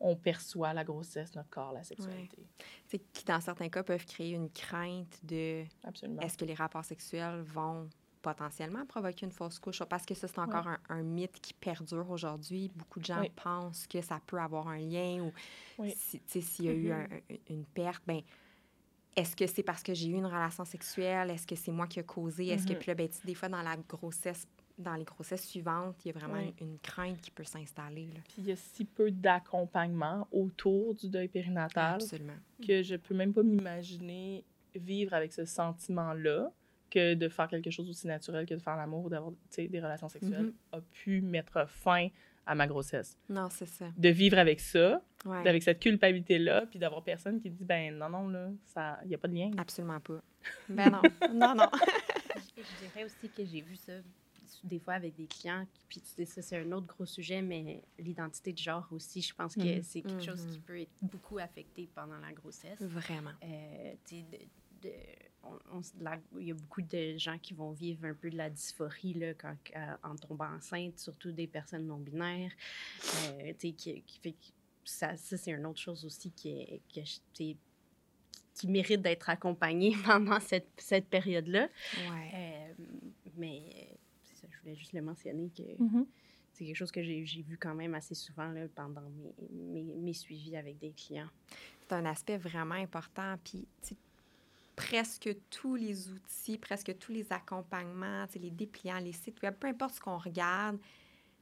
[0.00, 2.36] on perçoit la grossesse, notre corps, la sexualité.
[2.58, 6.20] Tu sais, qui, dans certains cas, peuvent créer une crainte de Absolument.
[6.22, 7.88] est-ce que les rapports sexuels vont
[8.22, 9.82] potentiellement provoquer une fausse couche?
[9.84, 12.70] Parce que ça, c'est encore un, un mythe qui perdure aujourd'hui.
[12.74, 13.30] Beaucoup de gens Oui.
[13.30, 15.32] pensent que ça peut avoir un lien ou
[15.78, 15.94] Oui.
[15.96, 17.08] si- s'il y a eu Mhm.
[17.30, 18.20] un- une perte, ben
[19.16, 21.30] est-ce que c'est parce que j'ai eu une relation sexuelle?
[21.30, 22.48] Est-ce que c'est moi qui ai causé?
[22.48, 22.78] Est-ce que, Mhm.
[22.78, 24.46] puis là, ben, des fois, dans la grossesse,
[24.78, 26.54] dans les grossesses suivantes, il y a vraiment Oui.
[26.60, 28.08] une, crainte qui peut s'installer.
[28.24, 32.36] Puis il y a si peu d'accompagnement autour du deuil périnatal Absolument.
[32.66, 36.52] que je peux même pas m'imaginer vivre avec ce sentiment-là
[36.90, 40.08] que de faire quelque chose aussi naturel que de faire l'amour ou d'avoir des relations
[40.08, 40.52] sexuelles Mhm.
[40.72, 42.08] a pu mettre fin
[42.46, 43.18] à ma grossesse.
[43.28, 43.88] Non, c'est ça.
[43.96, 45.46] De vivre avec ça, Ouais.
[45.46, 49.14] avec cette culpabilité-là, puis d'avoir personne qui dit ben non non là, ça il y
[49.14, 49.50] a pas de lien.
[49.58, 50.22] Absolument pas.
[50.68, 51.02] Ben non.
[51.34, 51.68] non, non.
[52.56, 53.92] Et je dirais aussi que j'ai vu ça
[54.64, 57.82] des fois avec des clients, puis tu sais, ça c'est un autre gros sujet, mais
[57.98, 59.82] l'identité de genre aussi, je pense que Mhm.
[59.82, 60.62] c'est quelque chose qui Mhm.
[60.62, 62.80] peut être beaucoup affecté pendant la grossesse.
[62.80, 63.32] Vraiment.
[63.42, 64.22] Euh, tu sais,
[64.82, 64.94] de- de-
[65.72, 68.50] on- la- il y a beaucoup de gens qui vont vivre un peu de la
[68.50, 72.52] dysphorie là, quand, à- en tombant enceinte, surtout des personnes non binaires.
[73.26, 74.46] Euh, tu sais, qui, qui fait que
[74.84, 77.56] ça, ça c'est une autre chose aussi qui, est, que je- tu sais, qui,
[78.54, 81.68] qui mérite d'être accompagnée pendant cette, cette période-là.
[82.10, 82.30] Ouais.
[82.34, 82.74] Euh,
[83.36, 86.06] mais euh, c'est ça, je voulais juste le mentionner que Mhm.
[86.52, 90.12] c'est quelque chose que j'ai vu quand même assez souvent là, pendant mes, mes, mes
[90.14, 91.28] suivis avec des clients.
[91.82, 93.36] C'est un aspect vraiment important.
[93.44, 93.66] Puis,
[94.76, 99.94] presque tous les outils, presque tous les accompagnements, les dépliants, les sites web, peu importe
[99.94, 100.78] ce qu'on regarde,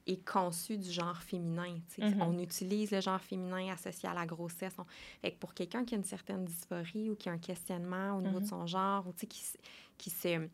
[0.06, 1.80] est conçu du genre féminin.
[1.98, 2.22] Mhm.
[2.22, 4.74] On utilise le genre féminin associé à la grossesse.
[4.78, 4.84] On-
[5.20, 8.22] Fait que pour quelqu'un qui a une certaine dysphorie ou qui a un questionnement au
[8.22, 8.48] niveau de Mhm.
[8.50, 9.42] son genre, ou qui,
[9.98, 10.48] qui se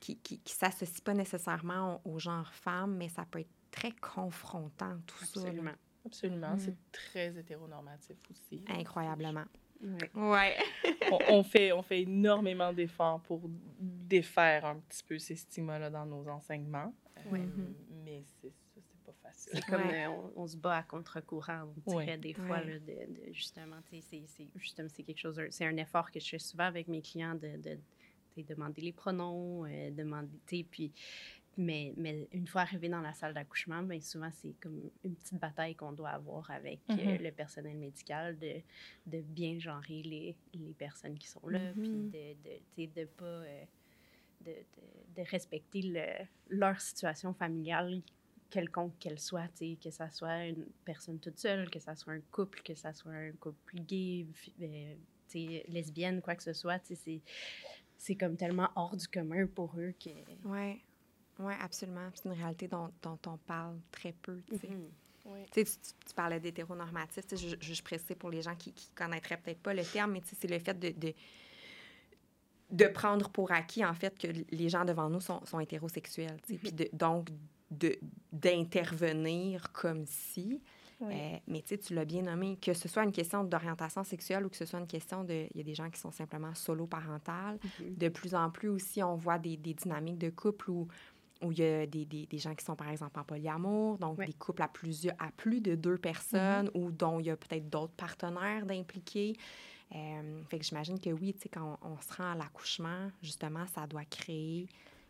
[0.00, 3.92] qui, qui, qui s'associe pas nécessairement au, au genre femme, mais ça peut être très
[3.92, 5.40] confrontant, tout ça.
[5.40, 5.46] là.
[5.48, 5.72] Absolument.
[6.04, 6.58] Absolument, Mhm.
[6.60, 8.64] c'est très hétéronormatif aussi.
[8.68, 9.44] Incroyablement.
[9.82, 10.10] Ouais.
[10.14, 10.56] Ouais.
[11.12, 13.42] on, on fait, on fait énormément d'efforts pour
[13.78, 16.94] défaire un petit peu ces stigmas-là dans nos enseignements.
[17.18, 17.40] Euh, Ouais.
[17.40, 17.74] Mhm.
[18.04, 19.50] Mais c'est ça, c'est pas facile.
[19.54, 20.04] C'est comme Ouais.
[20.06, 22.18] euh, on, on se bat à contre-courant, on dirait Ouais.
[22.18, 22.64] des fois, Ouais.
[22.64, 22.86] là, de,
[23.26, 26.64] de- justement, c'est- c'est justement, c'est quelque chose, c'est un effort que je fais souvent
[26.66, 27.56] avec mes clients de,
[28.44, 30.92] demander les pronoms, euh, demander, puis,
[31.56, 35.38] mais, mais une fois arrivé dans la salle d'accouchement, bien souvent, c'est comme une petite
[35.40, 37.22] bataille qu'on doit avoir avec euh, Mhm.
[37.22, 38.60] le personnel médical de,
[39.06, 41.82] de bien genrer les, les personnes qui sont là, Mhm.
[41.82, 42.10] puis
[42.44, 43.24] de, sais, de pas...
[43.24, 43.64] euh,
[44.44, 44.52] de,
[45.16, 48.02] de- respecter le- leur situation familiale
[48.50, 49.48] quelconque qu'elle soit,
[49.82, 53.12] que ça soit une personne toute seule, que ça soit un couple, que ça soit
[53.12, 54.26] un couple gay,
[54.60, 54.94] euh,
[55.68, 57.20] lesbienne, quoi que ce soit, c'est,
[57.98, 60.10] c'est comme tellement hors du commun pour eux que...
[60.44, 60.82] Oui,
[61.38, 62.08] ouais, absolument.
[62.14, 64.40] C'est une réalité dont, dont on parle très peu.
[64.48, 64.68] tu sais.
[64.68, 64.88] Mhm.
[65.26, 65.40] Oui.
[65.52, 65.64] Tu,
[66.14, 66.38] parlais
[67.28, 70.12] sais, Je, je, je précise pour les gens qui ne connaîtraient peut-être pas le terme,
[70.12, 71.12] mais c'est le fait de, de,
[72.70, 76.38] de prendre pour acquis, en fait, que les gens devant nous sont, sont hétérosexuels.
[76.46, 77.28] sais, Puis de- donc,
[77.72, 77.98] de-
[78.32, 80.62] d'intervenir comme si.
[81.00, 81.12] Oui.
[81.14, 84.56] Euh, mais tu l'as bien nommé, que ce soit une question d'orientation sexuelle ou que
[84.56, 85.46] ce soit une question de...
[85.52, 87.58] Il y a des gens qui sont simplement solo-parentales.
[87.80, 90.88] De plus en plus aussi, on voit des, des dynamiques de couple où,
[91.42, 94.24] où il y a des, des, des gens qui sont, par exemple, en polyamour, donc
[94.24, 97.68] des couples à, plusieurs, à plus de deux personnes ou dont il y a peut-être
[97.68, 99.36] d'autres partenaires d'impliquer.
[99.94, 103.10] Euh, fait que j'imagine que oui, tu sais, quand on, on se rend à l'accouchement,
[103.22, 104.66] justement, ça doit créer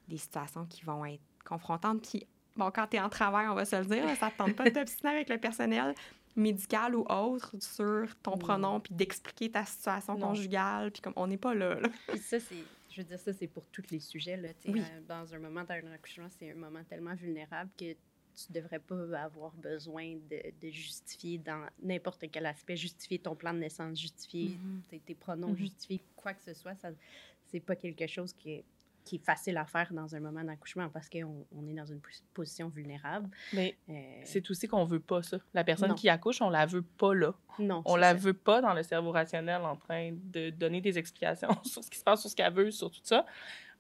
[0.09, 2.03] des situations qui vont être confrontantes.
[2.03, 4.37] Puis, bon, quand tu es en travail, on va se le dire, ça ne te
[4.37, 5.95] tente pas de t'obstiner avec le personnel
[6.35, 10.29] médical ou autre sur ton pronom, puis d'expliquer ta situation Non.
[10.29, 11.89] conjugale, puis comme on n'est pas là, là.
[12.09, 12.57] Puis ça, c'est...
[12.91, 14.37] Je veux dire, ça, c'est pour tous les sujets.
[14.37, 14.81] Là, Oui.
[14.81, 19.19] euh, Dans un moment d'un accouchement, c'est un moment tellement vulnérable que tu devrais pas
[19.19, 24.59] avoir besoin de, de justifier dans n'importe quel aspect, justifier ton plan de naissance, justifier
[24.59, 24.83] Mhm.
[24.91, 25.57] tes, tes pronoms, Mhm.
[25.57, 26.75] justifier quoi que ce soit.
[26.77, 26.91] Ça,
[27.47, 28.65] c'est pas quelque chose qui est,
[29.07, 32.01] qui est facile à faire dans un moment d'accouchement parce qu'on on est dans une
[32.01, 33.31] pos- position vulnérable.
[33.55, 33.93] Mais Euh,
[34.25, 35.39] c'est aussi qu'on veut pas ça.
[35.55, 35.95] La personne Non.
[35.95, 37.33] qui accouche, on la veut pas là.
[37.59, 38.15] non, On la ça.
[38.15, 41.99] veut pas dans le cerveau rationnel en train de donner des explications sur ce qui
[41.99, 43.25] se passe, sur ce qu'elle veut, sur tout ça.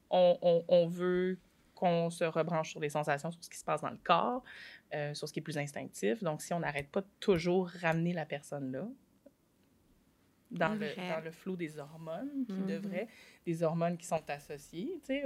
[0.08, 1.38] On, on- on veut
[1.74, 4.42] qu'on se rebranche sur les sensations, sur ce qui se passe dans le corps,
[4.94, 6.22] euh, sur ce qui est plus instinctif.
[6.22, 8.86] Donc, si on n'arrête pas de toujours ramener la personne là,
[10.50, 12.66] dans, le, dans le flot des hormones qui mm-hmm.
[12.66, 13.08] devraient,
[13.44, 15.00] des hormones qui sont associées.
[15.06, 15.24] Tu sais,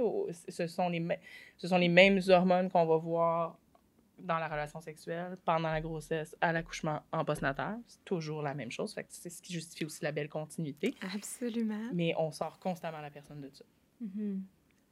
[0.49, 1.05] ce, sont les,
[1.57, 3.57] ce sont les mêmes hormones qu'on va voir
[4.19, 7.79] dans la relation sexuelle, pendant la grossesse, à l'accouchement, en postnatal.
[7.87, 8.95] C'est toujours la même chose.
[9.09, 10.93] c'est ce qui justifie aussi la belle continuité.
[11.15, 11.89] Absolument.
[11.93, 13.65] Mais on sort constamment la personne de ça.
[14.03, 14.39] Mm-hmm.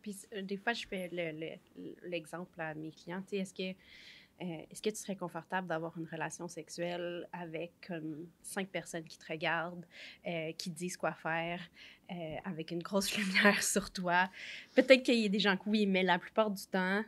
[0.01, 1.09] Puis euh, des fois, je fais
[2.03, 3.23] l'exemple à mes clients.
[3.31, 3.77] Est-ce que,
[4.41, 9.17] euh, est-ce que tu serais confortable d'avoir une relation sexuelle avec comme cinq personnes qui
[9.17, 9.85] te regardent,
[10.27, 11.61] euh, qui disent quoi faire,
[12.43, 14.29] avec une grosse lumière sur toi?
[14.75, 17.03] Peut-être qu'il y a des gens qui oui, mais la plupart du temps,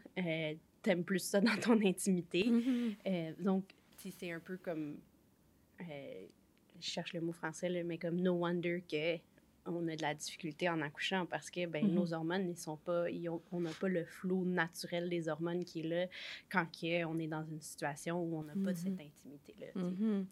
[0.82, 2.44] t'aimes plus ça dans ton intimité.
[2.44, 2.96] Mm-hmm.
[3.08, 3.66] Euh, donc,
[3.98, 4.98] c'est un peu comme.
[5.82, 6.26] Euh,
[6.80, 9.18] je cherche le mot français, mais comme no wonder que
[9.66, 12.14] on a de la difficulté en accouchant parce que ben, nos mm-hmm.
[12.14, 13.06] hormones, ils sont pas,
[13.52, 16.06] on n'a pas le flot naturel des hormones qui est là
[16.50, 19.08] quand on est dans une situation où on n'a pas cette mm-hmm.
[19.08, 20.24] intimité-là.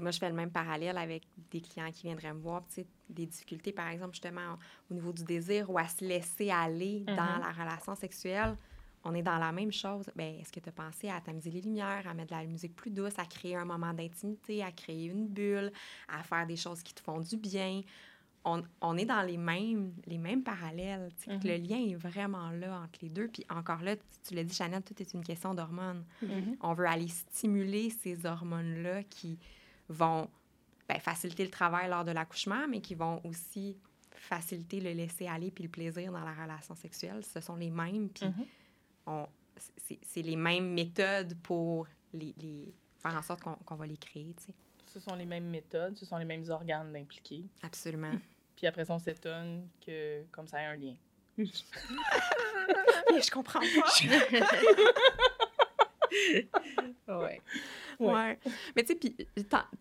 [0.00, 2.64] Moi, je fais le même parallèle avec des clients qui viendraient me voir,
[3.08, 4.56] des difficultés, par exemple, justement,
[4.88, 8.54] au niveau du désir ou à se laisser aller dans la relation sexuelle
[9.04, 10.10] on est dans la même chose.
[10.14, 12.74] Ben, est-ce que tu as pensé à tamiser les lumières, à mettre de la musique
[12.74, 15.72] plus douce, à créer un moment d'intimité, à créer une bulle,
[16.08, 17.82] à faire des choses qui te font du bien?
[18.80, 21.10] On, est dans les mêmes, les mêmes parallèles.
[21.26, 21.68] Le mm-hmm.
[21.68, 23.28] lien est vraiment là entre les deux.
[23.28, 26.04] Puis encore là, tu l'as dit, Chanel, tout est une question d'hormones.
[26.22, 26.56] Mm-hmm.
[26.60, 29.38] On veut aller stimuler ces hormones-là qui
[29.88, 30.28] vont
[30.88, 33.76] ben, faciliter le travail lors de l'accouchement, mais qui vont aussi
[34.10, 37.22] faciliter le laisser aller puis le plaisir dans la relation sexuelle.
[37.24, 38.08] Ce sont les mêmes.
[38.08, 38.46] Puis mm-hmm
[40.02, 44.34] c'est les mêmes méthodes pour les, faire en sorte qu'on va les créer.
[44.86, 47.44] Ce sont les mêmes méthodes, ce sont les mêmes organes impliqués.
[47.62, 48.12] Absolument.
[48.58, 50.96] Puis après ça, on s'étonne que comme ça ait un lien.
[51.38, 53.66] je comprends pas.
[57.20, 57.40] ouais.
[58.00, 58.38] ouais.
[58.74, 59.14] Mais tu sais, puis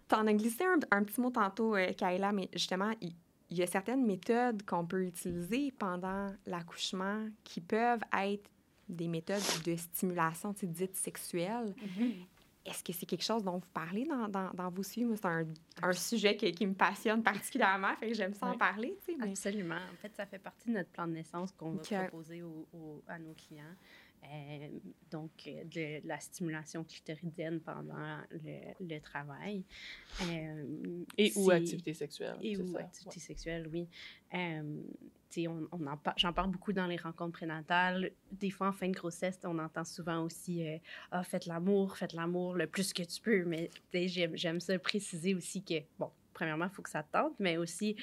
[0.07, 3.15] t'en as glissé un, petit mot tantôt, euh, Kayla, mais justement, il,
[3.49, 8.47] y a certaines méthodes qu'on peut utiliser pendant l'accouchement qui peuvent être
[8.87, 11.73] des méthodes de stimulation dites sexuelle.
[11.83, 12.25] Mm-hmm.
[12.67, 15.15] Est-ce que c'est quelque chose dont vous parlez dans, dans, dans vos suivis?
[15.15, 15.45] C'est un,
[15.81, 18.97] un, sujet qui, qui, me passionne particulièrement, fait que j'aime ça en parler.
[19.21, 19.75] Absolument.
[19.75, 22.43] En fait, ça fait partie de notre plan de naissance qu'on va proposer
[23.07, 23.63] à nos clients.
[24.23, 24.67] Euh,
[25.09, 29.63] donc, de, la stimulation clitoridienne pendant le, le travail.
[30.23, 32.37] Euh, et ou activité sexuelle.
[32.41, 33.87] Et ou activité sexuelle, oui.
[34.33, 34.81] Euh,
[35.37, 35.79] on, on
[36.15, 38.11] j'en parle beaucoup dans les rencontres prénatales.
[38.31, 40.65] Des fois, en fin de grossesse, on entend souvent aussi
[41.11, 43.45] Ah, faites l'amour, faites l'amour le plus que tu peux.
[43.45, 47.95] Mais j'aime ça préciser aussi que, bon, premièrement, il faut que ça tente, mais aussi,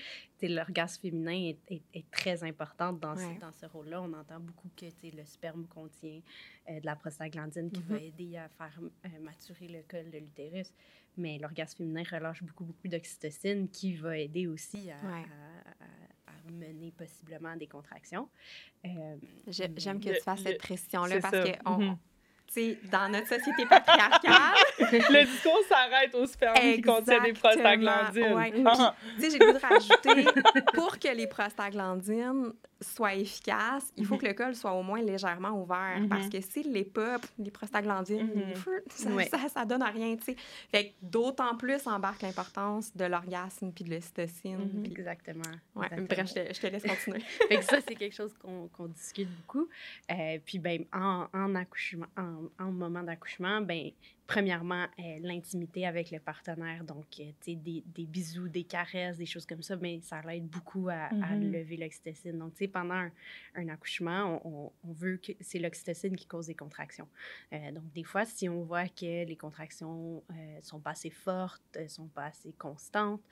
[0.42, 4.03] l'orgasme féminin est, très important dans, ce, dans ce rôle-là.
[4.03, 6.20] On entend beaucoup que le sperme contient
[6.68, 8.03] euh, de la prostaglandine qui va mm-hmm.
[8.03, 10.73] aider à faire euh, maturer le col de l'utérus.
[11.16, 14.97] Mais l'orgasme féminin relâche beaucoup, beaucoup d'oxytocine qui va aider aussi à,
[16.51, 18.29] mener possiblement des contractions.
[18.85, 19.16] Euh,
[19.47, 21.97] j'aime que tu fasses cette précision-là parce que on,
[22.90, 24.33] dans notre société patriarcale.
[24.78, 28.33] le discours s'arrête au sperme qui contient des prostaglandines.
[28.33, 28.52] Ouais.
[29.18, 30.24] J'ai le goût de rajouter,
[30.74, 34.20] pour que les prostaglandines soient efficaces, il faut mhm.
[34.20, 35.98] que le col soit au moins légèrement ouvert.
[36.00, 36.08] Mhm.
[36.08, 38.84] Parce que s'il l'est pas, les prostaglandines, mhm.
[39.30, 40.37] ça, ça, donne à rien, tu sais.
[40.70, 44.84] Fait d'autant plus embarque l'importance de l'orgasme puis de l'ocytocine.
[44.84, 45.42] Exactement.
[45.74, 45.88] Ouais.
[46.08, 47.20] Bref, je te, laisse continuer.
[47.48, 49.68] fait que ça, c'est quelque chose qu'on discute beaucoup.
[50.10, 53.90] Euh, puis, ben, en, en accouchement, en en, moment d'accouchement, ben
[54.26, 56.84] premièrement, euh, l'intimité avec le partenaire.
[56.84, 60.02] Donc, euh, tu sais, des, des, bisous, des caresses, des choses comme ça, mais ben,
[60.02, 62.38] ça l'aide beaucoup à, lever l'oxytocine.
[62.38, 63.09] Donc, tu pendant
[63.55, 67.09] un, accouchement, on, veut que c'est l'oxytocine qui cause des contractions.
[67.53, 70.22] Euh, donc, des fois, si on voit que les contractions
[70.62, 73.22] sont pas assez fortes, sont pas assez constantes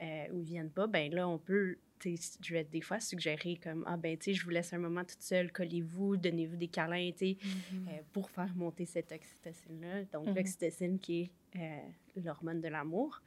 [0.00, 4.16] ou viennent pas, ben là, on peut je vais des fois suggérer comme ah ben
[4.16, 7.36] tu sais je vous laisse un moment toute seule collez-vous donnez-vous des câlins tu sais
[7.40, 7.88] mm-hmm.
[7.88, 10.36] euh, pour faire monter cette oxytocine là donc mm-hmm.
[10.36, 13.20] l'oxytocine qui est euh, l'hormone de l'amour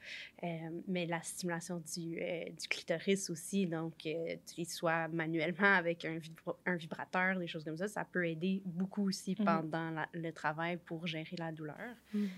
[0.43, 0.47] euh,
[0.87, 6.19] mais la stimulation du, du clitoris aussi donc tu soit manuellement avec un,
[6.65, 9.45] un, vibrateur des choses comme ça ça peut aider beaucoup aussi mm-hmm.
[9.45, 12.29] pendant le travail pour gérer la douleur tu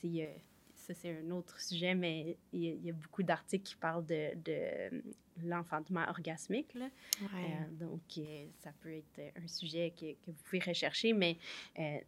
[0.00, 0.28] sais
[0.84, 5.02] ça c'est un autre sujet, mais il y, a beaucoup d'articles qui parlent de, de
[5.42, 6.74] l'enfantement orgasmique.
[6.74, 6.88] Là.
[7.22, 7.28] Euh,
[7.72, 11.38] donc, euh, ça peut être un sujet que, que vous pouvez rechercher, mais
[11.78, 11.98] euh,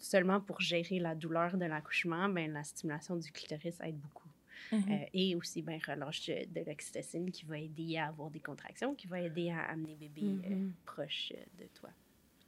[0.00, 4.28] seulement pour gérer la douleur de l'accouchement, ben, la stimulation du clitoris aide beaucoup.
[4.72, 5.08] Mm-hmm.
[5.12, 9.20] et aussi, ben, relâche de, l'oxytocine qui va aider à avoir des contractions, qui va
[9.20, 10.70] aider à amener bébé mm-hmm.
[10.86, 11.90] proche de toi.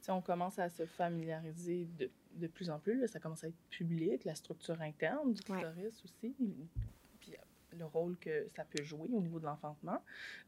[0.09, 4.23] on commence à se familiariser de de plus en plus, ça commence à être public,
[4.25, 6.35] la structure interne du clitoris aussi.
[7.19, 7.35] Puis
[7.77, 10.01] le rôle que ça peut jouer au niveau de l'enfantement.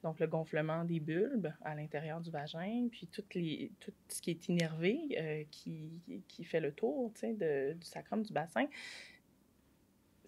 [0.04, 4.32] Donc, le gonflement des bulbes à l'intérieur du vagin, puis toutes les, tout ce qui
[4.32, 5.89] est innervé euh, qui,
[6.28, 8.65] qui, fait le tour de, du sacrum du bassin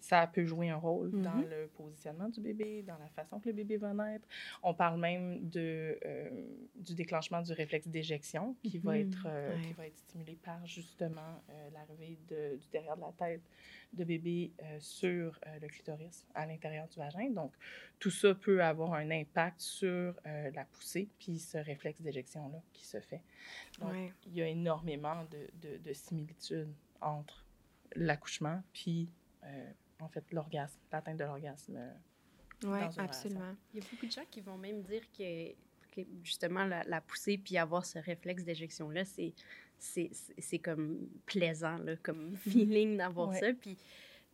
[0.02, 1.48] ça peut jouer un rôle dans Mhm.
[1.48, 4.26] le positionnement du bébé, dans la façon que le bébé va naître.
[4.62, 6.28] On parle même de, euh,
[6.74, 9.00] du déclenchement du réflexe d'éjection qui, va Mhm.
[9.00, 13.42] être, euh, qui va être stimulé par justement euh, l'arrivée du derrière de la tête
[13.92, 17.28] de bébé sur le clitoris à l'intérieur du vagin.
[17.30, 17.52] Donc,
[17.98, 22.98] tout ça peut avoir un impact sur la poussée puis ce réflexe d'éjection-là qui se
[23.00, 23.20] fait.
[23.78, 24.12] Donc, Ouais.
[24.26, 27.44] il y a énormément de, de, de similitudes entre
[27.94, 29.10] l'accouchement puis
[29.44, 29.70] euh,
[30.02, 31.76] en fait l'orgasme, l'atteinte de l'orgasme.
[31.76, 31.92] euh,
[32.64, 33.54] Oui, absolument.
[33.74, 35.52] Il y a beaucoup de gens qui vont même dire que,
[35.94, 39.32] que justement la, la poussée puis avoir ce réflexe d'éjection-là, c'est,
[39.78, 43.40] c'est, c'est- c'est comme plaisant, là, comme feeling d'avoir Ouais.
[43.40, 43.52] ça.
[43.52, 43.76] Puis,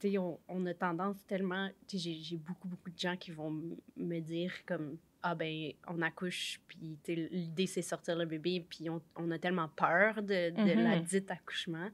[0.01, 1.69] tu sais, on, on a tendance tellement.
[1.89, 5.35] Tu sais, j'ai, j'ai beaucoup, beaucoup de gens qui vont m- me dire comme Ah,
[5.35, 10.23] ben, on accouche, puis l'idée, c'est sortir le bébé, puis on, on a tellement peur
[10.23, 11.03] de, de la Mhm.
[11.03, 11.89] dite accouchement.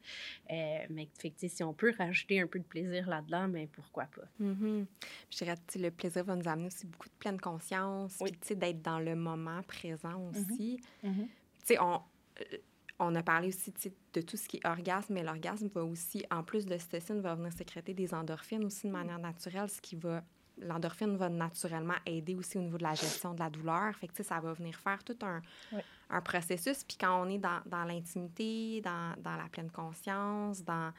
[0.51, 4.05] Euh, mais fait que, si on peut rajouter un peu de plaisir là-dedans, ben pourquoi
[4.05, 4.29] pas?
[4.39, 4.87] Mhm.
[5.31, 8.31] Je dirais, le plaisir va nous amener aussi beaucoup de pleine conscience, Oui.
[8.31, 10.81] puis tu sais, d'être dans le moment présent aussi.
[11.03, 11.27] Mhm.
[11.27, 11.29] Tu
[11.65, 11.95] sais, on,
[12.41, 12.59] euh,
[12.99, 13.73] on a parlé aussi
[14.13, 17.35] de tout ce qui est orgasme, mais l'orgasme va aussi, en plus de l'ocytocine, va
[17.35, 20.23] venir sécréter des endorphines aussi de manière naturelle, ce qui va...
[20.59, 23.95] L'endorphine va naturellement aider aussi au niveau de la gestion de la douleur.
[23.97, 25.81] Fait que, ça va venir faire tout un, Oui.
[26.11, 26.85] un processus.
[26.85, 30.93] Puis quand on est dans, dans l'intimité, dans, dans la pleine conscience, dans...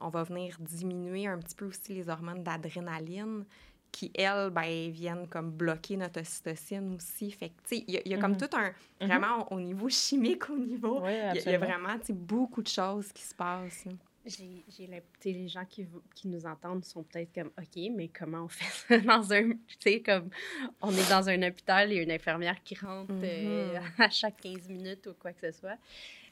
[0.00, 3.44] On va venir diminuer un petit peu aussi les hormones d'adrénaline
[3.92, 7.30] qui, elles, ben, viennent comme bloquer notre ocytocine aussi.
[7.30, 8.36] Fait que, tu sais, il y, a- il y a comme Mhm.
[8.38, 8.70] tout un...
[9.00, 9.06] Mhm.
[9.06, 11.00] Vraiment, au niveau chimique, au niveau...
[11.00, 13.84] Oui, Il y a- y, vraiment tu sais, beaucoup de choses qui se passent.
[13.84, 13.92] là.
[14.26, 14.64] J'ai,
[15.24, 18.98] les gens qui, qui nous entendent sont peut-être comme OK, mais comment on fait ça
[19.18, 19.50] dans un.
[19.50, 20.30] Tu sais, comme
[20.80, 23.82] on est dans un hôpital, il y a une infirmière qui rentre euh, Mhm.
[23.98, 25.76] à chaque 15 minutes ou quoi que ce soit.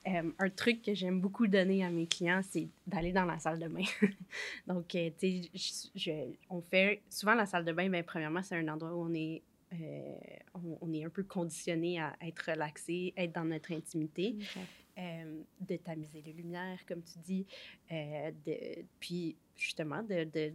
[0.09, 3.61] Euh, un truc que j'aime beaucoup donner à mes clients, c'est d'aller dans la salle
[3.61, 3.85] de bain.
[4.67, 8.67] Donc, euh, tu sais, on fait souvent la salle de bain, mais premièrement, c'est un
[8.69, 9.43] endroit où on est.
[9.75, 10.15] euh,
[10.55, 14.37] on, on est un peu conditionné à être relaxé, être dans notre intimité
[14.99, 17.47] euh, de tamiser les lumières, comme tu dis,
[17.91, 20.53] euh, de, puis justement de, de,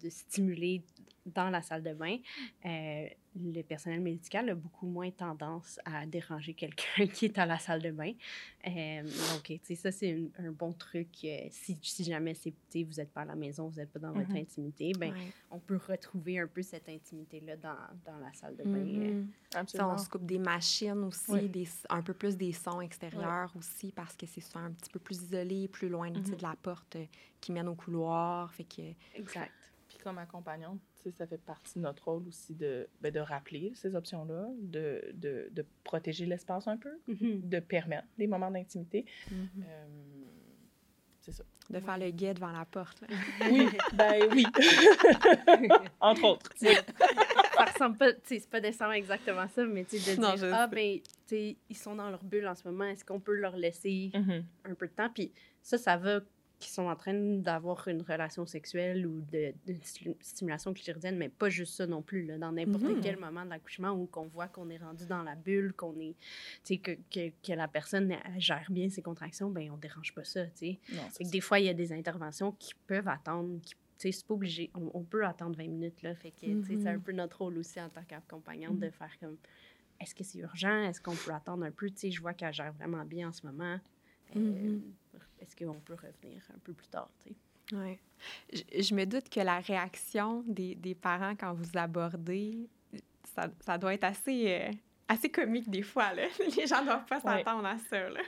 [0.00, 0.82] de, stimuler
[1.26, 2.16] dans la salle de bain.
[2.64, 7.58] Euh, le personnel médical a beaucoup moins tendance à déranger quelqu'un qui est à la
[7.58, 8.12] salle de bain.
[8.66, 11.08] Euh, donc, tu sais, ça, c'est un, un bon truc.
[11.24, 14.30] euh, si, si jamais vous n'êtes pas à la maison, vous n'êtes pas dans votre
[14.30, 14.36] Mhm.
[14.36, 15.18] intimité, ben, Ouais.
[15.50, 18.84] on peut retrouver un peu cette intimité-là dans, dans la salle de bain.
[18.86, 19.24] euh.
[19.52, 19.94] Ça, Absolument.
[19.94, 24.16] on se coupe des machines aussi, des, un peu plus des sons extérieurs aussi, parce
[24.16, 26.36] que c'est souvent un petit peu plus isolé, plus loin Mhm.
[26.36, 27.04] de la porte euh,
[27.40, 28.52] qui mène au couloir.
[28.52, 28.82] Fait que,
[29.14, 29.52] Exact.
[29.88, 30.80] Puis comme accompagnante,
[31.10, 35.48] ça fait partie de notre rôle aussi de, ben, de rappeler ces options-là, de, de,
[35.50, 37.40] de protéger l'espace un peu, Mhm.
[37.48, 39.04] de permettre des moments d'intimité.
[39.30, 39.48] Mhm.
[39.66, 39.86] Euh,
[41.20, 41.44] c'est ça.
[41.70, 43.00] de faire le guet devant la porte.
[43.02, 43.06] là.
[43.50, 44.44] Oui, ben oui.
[46.00, 46.50] Entre autres.
[46.56, 50.68] ça ressemble pas, c'est pas nécessairement exactement ça, mais tu sais, de Non, dire, ah,
[50.68, 50.74] sais.
[50.74, 53.56] ben, tu sais, ils sont dans leur bulle en ce moment, est-ce qu'on peut leur
[53.56, 54.44] laisser Mhm.
[54.64, 55.10] un peu de temps?
[55.14, 56.20] Puis ça, ça va
[56.62, 61.28] qu'ils sont en train d'avoir une relation sexuelle ou de, de sti- stimulation clitoridienne, mais
[61.28, 64.48] pas juste ça non plus, là, dans n'importe quel moment de l'accouchement où qu'on voit
[64.48, 66.14] qu'on est rendu dans la bulle, qu'on est,
[66.64, 70.24] tu sais, que, que, que la personne gère bien ses contractions, ben on dérange pas
[70.24, 71.24] ça, tu sais.
[71.30, 74.70] Des fois, il y a des interventions qui peuvent attendre, qui, c'est pas obligé.
[74.74, 76.14] On, on peut attendre 20 minutes, là.
[76.14, 77.02] Fait que, tu sais, c'est un Mhm.
[77.02, 78.92] peu notre rôle aussi en tant qu'accompagnante de Mhm.
[78.92, 79.36] faire comme,
[80.00, 80.82] est-ce que c'est urgent?
[80.84, 81.88] Est-ce qu'on peut attendre un peu?
[81.90, 83.78] Tu sais, je vois qu'elle gère vraiment bien en ce moment.
[84.34, 84.82] Euh, Mhm.
[85.42, 87.76] Est-ce qu'on peut revenir un peu plus tard, tu sais?
[87.76, 87.98] Ouais.
[88.52, 92.68] Je, je me doute que la réaction des, des parents quand vous abordez,
[93.34, 94.70] ça, ça doit être assez, euh,
[95.08, 96.12] assez comique des fois.
[96.14, 96.24] Là.
[96.56, 97.38] Les gens doivent pas Ouais.
[97.38, 98.08] s'attendre à ça.
[98.10, 98.20] Là.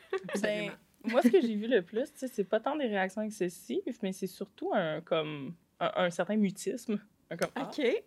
[0.42, 0.72] Ben,
[1.04, 3.98] moi, ce que j'ai vu le plus, tu sais, c'est pas tant des réactions excessives,
[4.02, 6.98] mais c'est surtout un, comme, un, un certain mutisme.
[7.30, 8.04] Un comme, ah, OK.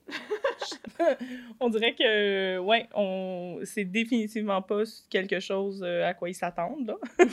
[1.60, 6.88] on dirait que, ouais, on, c'est définitivement pas quelque chose euh, à quoi ils s'attendent,
[6.88, 6.96] là.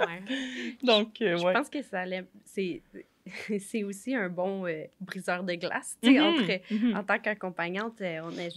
[0.00, 0.22] Ouais.
[0.82, 2.04] Donc, euh, Je pense que ça
[2.44, 2.82] c'est
[3.60, 6.96] c'est aussi un bon euh, briseur de glace, entre mhm.
[6.96, 8.48] en tant qu'accompagnante, euh, on a,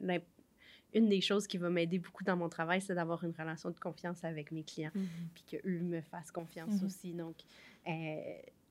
[0.00, 0.20] l'im-
[0.94, 3.78] une des choses qui va m'aider beaucoup dans mon travail, c'est d'avoir une relation de
[3.78, 4.90] confiance avec mes clients,
[5.34, 6.86] puis qu'eux me fassent confiance Mhm.
[6.86, 7.12] aussi.
[7.12, 7.36] Donc,
[7.86, 8.20] euh,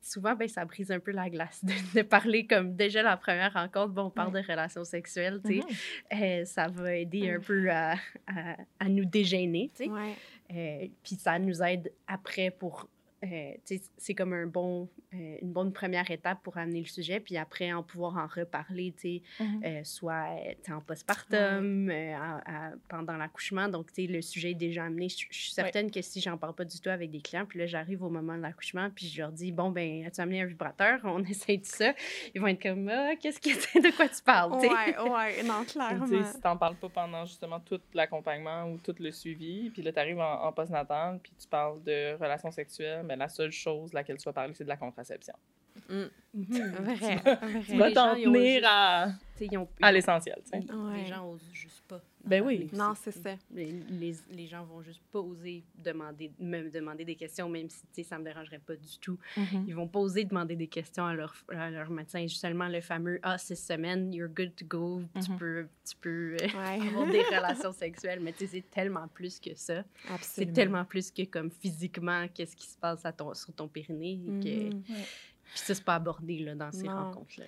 [0.07, 3.53] souvent, ben, ça brise un peu la glace de, de parler comme déjà la première
[3.53, 5.67] rencontre, bon, on parle de relations sexuelles, tu sais,
[6.15, 6.21] Mhm.
[6.23, 7.93] euh, ça va aider un peu à,
[8.27, 9.89] à, à nous dégêner, tu sais.
[10.53, 12.87] Euh, puis ça nous aide après pour
[13.31, 17.37] euh, c'est comme un bon, euh, une bonne première étape pour amener le sujet, puis
[17.37, 19.61] après, en pouvoir en reparler, tu sais, Mhm.
[19.65, 20.27] euh, soit
[20.69, 23.67] en postpartum, à- à- pendant l'accouchement.
[23.67, 25.09] Donc, tu sais, le sujet est déjà amené.
[25.09, 27.65] Je suis certaine que si j'en parle pas du tout avec des clients, puis là,
[27.65, 30.99] j'arrive au moment de l'accouchement, puis je leur dis, bon, ben, as-tu amené un vibrateur?
[31.03, 31.93] On essaye de ça.
[32.33, 33.81] Ils vont être comme, ah, qu'est-ce que c'est?
[33.81, 34.59] De quoi tu parles?
[34.61, 34.67] sais?
[34.69, 36.05] Ouais, ouais, non, clairement.
[36.33, 40.19] si t'en parles pas pendant justement tout l'accompagnement ou tout le suivi, puis là, t'arrives
[40.19, 44.25] en, en postnatal, puis tu parles de relations sexuelles, mais la seule chose laquelle tu
[44.25, 45.35] vas parler, c'est de la contraception.
[45.89, 46.09] Mhm.
[46.37, 47.21] Vrai,
[47.65, 49.07] Tu vas t'en tenir à,
[49.81, 50.39] à l'essentiel.
[50.93, 51.95] Les gens osent juste pas.
[51.95, 52.69] en Ben oui.
[52.73, 53.35] Non, c'est ça.
[53.49, 58.03] Les, les, les gens vont juste pas oser demander, me demander des questions, même si
[58.03, 59.17] ça me dérangerait pas du tout.
[59.65, 62.27] Ils vont pas oser demander des questions à leur, à leur médecin.
[62.27, 65.01] Seulement le fameux Ah, six semaines, you're good to go.
[65.23, 65.37] Tu Mhm.
[65.39, 66.87] peux, tu peux euh, Ouais.
[66.87, 68.19] avoir des relations sexuelles.
[68.21, 69.83] Mais tu sais, c'est tellement plus que ça.
[70.21, 74.19] C'est tellement plus que comme physiquement, qu'est-ce qui se passe à ton, sur ton périnée.
[74.43, 74.83] que- Mhm.
[75.49, 77.45] Puis ça, c'est pas abordé là, dans ces rencontres-là.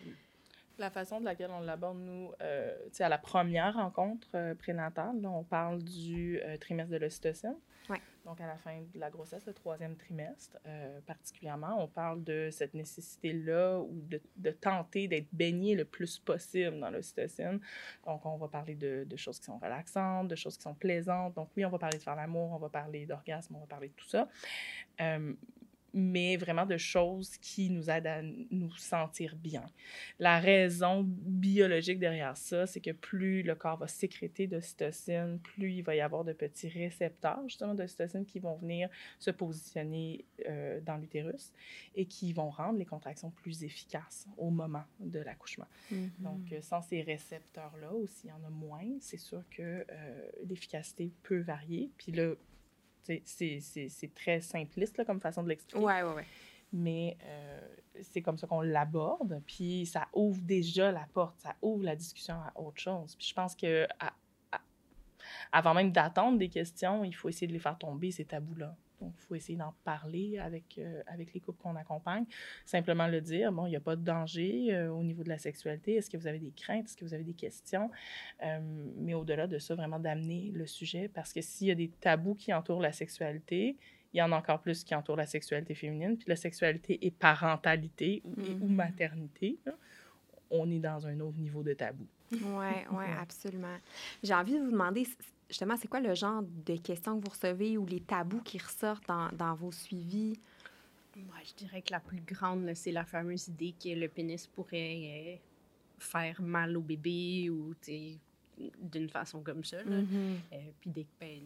[0.77, 4.55] La façon de laquelle on l'aborde, nous, euh, tu sais, à la première rencontre euh,
[4.55, 7.57] prénatale, là, on parle du euh, trimestre de l'ocytocine.
[7.89, 7.99] Ouais.
[8.23, 12.47] Donc, à la fin de la grossesse, le troisième trimestre, euh, particulièrement, on parle de
[12.51, 17.59] cette nécessité-là ou de, de tenter d'être baigné le plus possible dans l'ocytocine.
[18.05, 21.33] Donc, on va parler de, de choses qui sont relaxantes, de choses qui sont plaisantes.
[21.33, 23.89] Donc, oui, on va parler de faire l'amour, on va parler d'orgasme, on va parler
[23.89, 24.29] de tout ça.
[25.93, 29.65] Mais vraiment de choses qui nous aident à nous sentir bien.
[30.19, 35.81] La raison biologique derrière ça, c'est que plus le corps va sécréter d'ocytocine, plus il
[35.81, 40.97] va y avoir de petits récepteurs justement d'ocytocine qui vont venir se positionner euh, dans
[40.97, 41.51] l'utérus
[41.95, 45.67] et qui vont rendre les contractions plus efficaces au moment de l'accouchement.
[45.91, 46.11] Mhm.
[46.19, 50.29] Donc, euh, sans ces récepteurs-là, ou s'il y en a moins, c'est sûr que euh,
[50.47, 51.91] l'efficacité peut varier.
[51.97, 52.33] Puis là,
[53.03, 56.25] c'est- très simpliste là, comme façon de l'expliquer Ouais, ouais, ouais.
[56.73, 57.67] mais euh,
[58.01, 59.41] c'est comme ça qu'on l'aborde.
[59.45, 63.15] Puis ça ouvre déjà la porte, ça ouvre la discussion à autre chose.
[63.15, 64.13] Puis je pense que à-
[64.51, 64.61] à-
[65.51, 68.75] avant même d'attendre des questions, il faut essayer de les faire tomber, ces tabous-là.
[69.01, 72.25] Donc, il faut essayer d'en parler avec, euh, avec les couples qu'on accompagne.
[72.65, 75.37] Simplement le dire, bon, il n'y a pas de danger euh, au niveau de la
[75.37, 75.95] sexualité.
[75.95, 76.85] Est-ce que vous avez des craintes?
[76.85, 77.89] Est-ce que vous avez des questions?
[78.43, 78.59] Euh,
[78.97, 82.35] mais au-delà de ça, vraiment d'amener le sujet parce que s'il y a des tabous
[82.35, 83.77] qui entourent la sexualité,
[84.13, 86.17] il y en a encore plus qui entourent la sexualité féminine.
[86.17, 88.75] Puis la sexualité et parentalité ou, et- ou Mhm.
[88.75, 89.73] maternité, là,
[90.49, 92.07] on est dans un autre niveau de tabou.
[92.31, 92.37] Oui,
[92.91, 93.05] Ouais.
[93.21, 93.77] absolument.
[94.23, 95.05] J'ai envie de vous demander,
[95.49, 99.07] justement, c'est quoi le genre de questions que vous recevez ou les tabous qui ressortent
[99.07, 100.39] dans, dans vos suivis?
[101.17, 104.99] Moi, je dirais que la plus grande, c'est la fameuse idée que le pénis pourrait
[105.03, 105.35] euh,
[105.97, 107.73] faire mal au bébé ou
[108.81, 109.83] d'une façon comme ça.
[109.83, 109.97] là.
[110.53, 111.41] Euh, puis des- ben,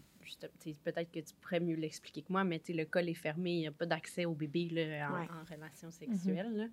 [0.84, 3.68] peut-être que tu pourrais mieux l'expliquer que moi, mais le col est fermé, il n'y
[3.68, 5.28] a pas d'accès au bébé là, en, Ouais.
[5.30, 6.56] en relation sexuelle.
[6.56, 6.66] là.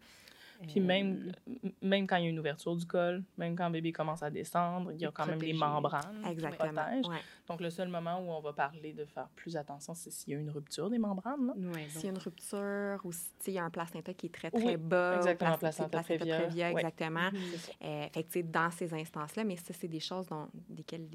[0.69, 1.33] Puis Euh, même,
[1.81, 4.31] même quand il y a une ouverture du col, même quand le bébé commence à
[4.31, 5.59] descendre, il y a quand même les protégé.
[5.75, 6.73] membranes qui Exactement.
[6.83, 7.09] protègent.
[7.09, 7.21] Ouais.
[7.49, 10.37] Donc, le seul moment où on va parler de faire plus attention, c'est s'il y
[10.37, 11.47] a une rupture des membranes.
[11.47, 11.55] là.
[11.89, 14.63] S'il y a une rupture ou s'il y a un placenta qui est très, très
[14.65, 15.13] Oui, bas.
[15.13, 17.31] ou exactement, placenta, placenta placenta prévia, exactement.
[17.33, 17.41] Mhm.
[17.83, 21.09] Euh, fait que, tu sais, dans ces instances-là, mais ça, c'est des choses dont, desquelles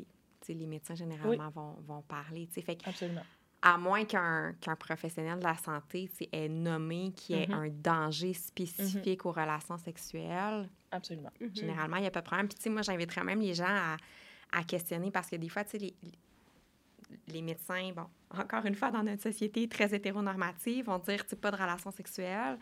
[0.49, 2.47] les, médecins généralement vont, vont parler.
[2.51, 3.21] Fait que, Absolument.
[3.61, 7.53] À moins qu'un qu'un professionnel de la santé ait nommé qu'il y ait Mhm.
[7.53, 11.31] un danger spécifique aux relations sexuelles, Absolument.
[11.41, 11.55] Mhm.
[11.55, 12.47] généralement, il n'y a pas de problème.
[12.47, 13.97] Puis, tu sais, moi, j'inviterais même les gens à,
[14.51, 15.95] à questionner parce que des fois, tu sais, les,
[17.27, 18.05] les médecins, bon,
[18.37, 21.91] encore une fois, dans notre société très hétéronormative, vont dire, tu sais, pas de relations
[21.91, 22.57] sexuelles.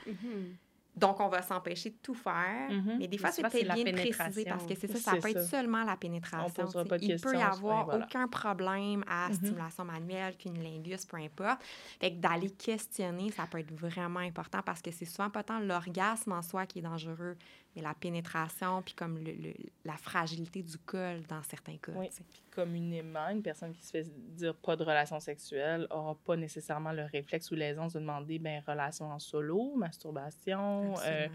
[0.96, 2.70] Donc, on va s'empêcher de tout faire.
[2.70, 2.98] Mhm.
[3.00, 4.44] Mais des fois, c'est peut-être la bien de préciser pénétration.
[4.46, 6.66] parce que c'est ça, ça peut être seulement la pénétration.
[6.76, 8.06] On pas de Il peut y questions, avoir voilà.
[8.06, 9.34] aucun problème à Mhm.
[9.34, 11.64] stimulation manuelle, cunnilingus, peu importe.
[12.00, 15.60] Fait que d'aller questionner, ça peut être vraiment important parce que c'est souvent pas tant
[15.60, 17.38] l'orgasme en soi qui est dangereux,
[17.76, 19.54] mais la pénétration puis comme le, le-
[19.86, 21.92] la fragilité du col dans certains cas.
[21.96, 22.10] Oui.
[22.30, 24.04] Puis communément, une personne qui se fait
[24.36, 28.62] dire pas de relation sexuelle aura pas nécessairement le réflexe ou l'aisance de demander ben,
[28.68, 31.28] relation en solo, masturbation, euh,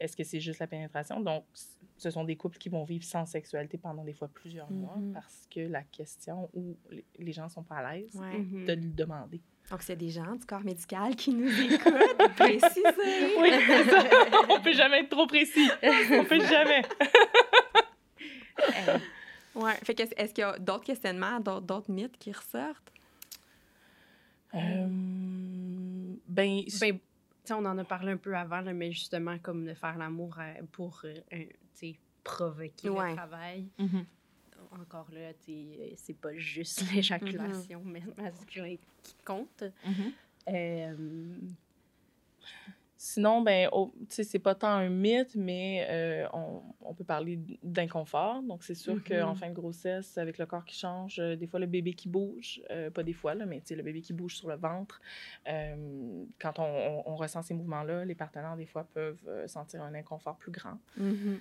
[0.00, 1.20] est-ce que c'est juste la pénétration?
[1.20, 1.44] Donc,
[1.96, 5.12] ce sont des couples qui vont vivre sans sexualité pendant des fois plusieurs mois Mhm.
[5.14, 6.76] parce que la question ou
[7.18, 8.38] les- gens sont pas à l'aise Ouais.
[8.66, 9.40] De le demander.
[9.70, 11.92] Donc, a des gens du corps médical qui nous écoutent,
[12.36, 12.84] précisez.
[13.40, 14.04] Oui, c'est ça.
[14.50, 15.68] On peut jamais être trop précis.
[16.12, 16.82] On peut jamais.
[18.60, 18.98] Euh,
[19.54, 19.72] Ouais.
[19.84, 22.92] Fait que est-ce qu'il y a d'autres questionnements, d'autres d'autres mythes qui ressortent?
[24.54, 27.00] Euh, ben, Ben, tu sais,
[27.52, 30.60] on en a parlé un peu avant, là, mais justement, comme de faire l'amour euh,
[30.72, 33.10] pour euh, un- tu sais, provoquer Ouais.
[33.10, 33.66] le travail.
[33.78, 34.04] mhm.
[34.72, 39.64] Encore là, euh, c'est pas juste l'éjaculation mais masculine qui compte.
[39.84, 40.12] Mhm.
[40.48, 40.94] Euh,
[42.98, 48.42] Sinon, ben, oh, c'est pas tant un mythe, mais euh, on, on, peut parler d'inconfort.
[48.42, 49.36] Donc, c'est sûr qu'en Mm-hmm.
[49.36, 52.62] fin de grossesse, avec le corps qui change, euh, des fois, le bébé qui bouge,
[52.70, 55.02] euh, pas des fois, là, mais le bébé qui bouge sur le ventre,
[55.44, 60.38] quand on, on- on ressent ces mouvements-là, les partenaires, des fois, peuvent sentir un inconfort
[60.38, 60.78] plus grand.
[60.96, 61.38] Mhm.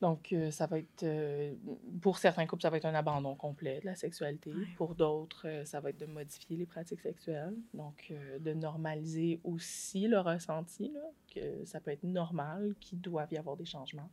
[0.00, 1.54] Donc, euh, ça va être, euh,
[2.00, 4.52] pour certains couples, ça va être un abandon complet de la sexualité.
[4.76, 7.54] Pour d'autres, euh, ça va être de modifier les pratiques sexuelles.
[7.74, 11.00] Donc, de normaliser aussi le ressenti, là,
[11.34, 14.10] que ça peut être normal, qu'il doit y avoir des changements.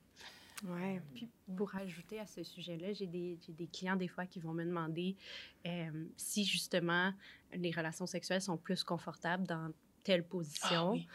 [0.66, 1.00] Ouais.
[1.14, 4.54] Puis pour ajouter à ce sujet-là, j'ai des, j'ai des clients des fois qui vont
[4.54, 5.16] me demander
[6.18, 7.14] si justement
[7.54, 9.72] les relations sexuelles sont plus confortables dans
[10.04, 10.68] telle position.
[10.70, 11.08] Ah oui.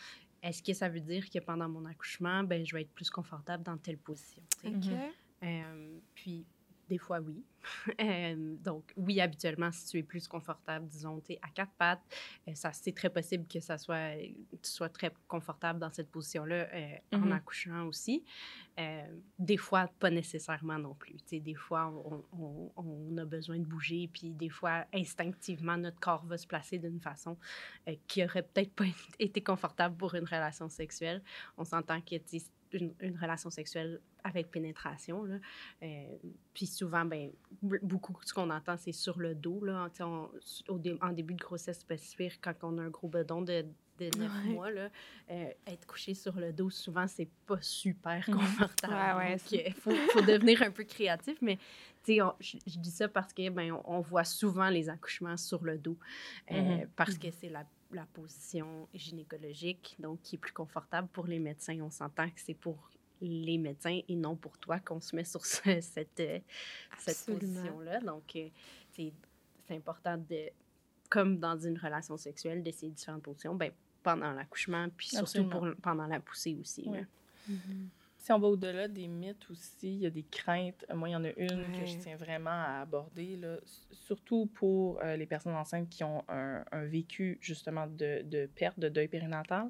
[0.42, 3.62] Est-ce que ça veut dire que pendant mon accouchement, ben, je vais être plus confortable
[3.62, 4.42] dans telle position?
[5.44, 6.44] Euh, puis,
[6.92, 7.42] des fois, oui.
[8.00, 12.02] Euh, donc, oui, habituellement, si tu es plus confortable, disons, tu es à quatre pattes,
[12.48, 14.16] euh, ça, c'est très possible que ça soit,
[14.64, 17.32] tu sois très confortable dans cette position-là euh, en Mhm.
[17.32, 18.24] accouchant aussi.
[19.38, 21.14] Des fois, pas nécessairement non plus.
[21.18, 25.76] Tu sais, des fois, on, on- on a besoin de bouger, puis des fois, instinctivement,
[25.76, 27.36] notre corps va se placer d'une façon
[28.08, 28.84] qui aurait peut-être pas
[29.20, 31.22] été confortable pour une relation sexuelle.
[31.56, 32.16] On s'entend que
[32.72, 35.36] une, une relation sexuelle avec pénétration, là,
[35.82, 36.04] euh,
[36.54, 37.30] puis souvent, ben,
[37.82, 39.64] beaucoup ce qu'on entend, c'est sur le dos.
[39.64, 40.30] Là, Tu sais, on-
[40.68, 43.64] au dé- en début de grossesse spécifique, quand on a un gros bedon de,
[43.98, 44.52] de 9 Ouais.
[44.52, 44.88] mois, là,
[45.30, 48.92] euh, être couché sur le dos, souvent, c'est pas super confortable.
[48.94, 51.58] Ouais, ouais, Donc, il faut, faut devenir un peu créatif, mais
[52.20, 55.62] on- je, je dis ça parce que ben, on, on voit souvent les accouchements sur
[55.64, 55.98] le dos,
[56.50, 56.88] euh, Mhm.
[56.96, 61.78] parce que c'est la, la position gynécologique, donc qui est plus confortable pour les médecins.
[61.80, 62.90] On s'entend que c'est pour
[63.20, 66.38] les médecins et non pour toi qu'on se met sur ce- cette, euh,
[66.98, 68.00] cette position-là.
[68.00, 68.48] Donc, euh,
[68.92, 69.12] c'est
[69.70, 70.50] important de,
[71.08, 73.70] comme dans une relation sexuelle, d'essayer différentes positions, ben,
[74.02, 76.82] pendant l'accouchement, puis surtout pour, pendant la poussée aussi.
[76.86, 76.98] Oui.
[77.48, 77.88] Mhm.
[78.22, 80.84] Si on va au-delà des mythes aussi, il y a des craintes.
[80.94, 83.56] Moi, il y en a une que je tiens vraiment à aborder, là,
[83.90, 88.78] surtout pour euh, les personnes enceintes qui ont un, un vécu justement de, de perte,
[88.78, 89.68] de deuil périnatal.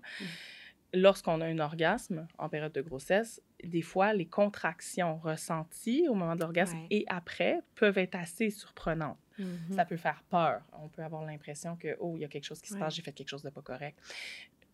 [0.95, 6.35] Lorsqu'on a un orgasme en période de grossesse, des fois, les contractions ressenties au moment
[6.37, 6.87] de l'orgasme Ouais.
[6.91, 9.17] et après peuvent être assez surprenantes.
[9.39, 9.73] Mhm.
[9.75, 10.61] Ça peut faire peur.
[10.79, 12.81] On peut avoir l'impression que, oh, il y a quelque chose qui se Ouais.
[12.81, 13.99] passe, j'ai fait quelque chose de pas correct.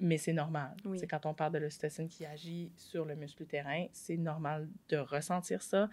[0.01, 0.77] Mais c'est normal.
[0.85, 0.99] Oui.
[0.99, 4.97] C'est quand on parle de l'ocytocine qui agit sur le muscle utérin, c'est normal de
[4.97, 5.89] ressentir ça.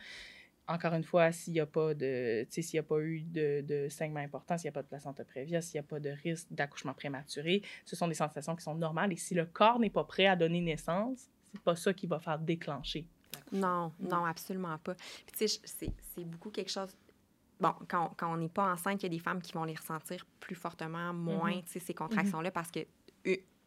[0.68, 3.88] Encore une fois, s'il n'y a pas de, s'il y a pas eu de, de
[3.90, 6.48] saignement important, s'il n'y a pas de placenta prévia, s'il n'y a pas de risque
[6.52, 9.14] d'accouchement prématuré, ce sont des sensations qui sont normales.
[9.14, 12.20] Et si le corps n'est pas prêt à donner naissance, c'est pas ça qui va
[12.20, 13.08] faire déclencher.
[13.52, 14.96] Non, non, absolument pas.
[14.96, 16.90] Puis, tu sais, c'est c'est beaucoup quelque chose.
[17.60, 19.76] Bon, quand, quand on n'est pas enceinte, il y a des femmes qui vont les
[19.76, 21.62] ressentir plus fortement, moins, Mhm.
[21.68, 22.80] sais, ces contractions-là, parce que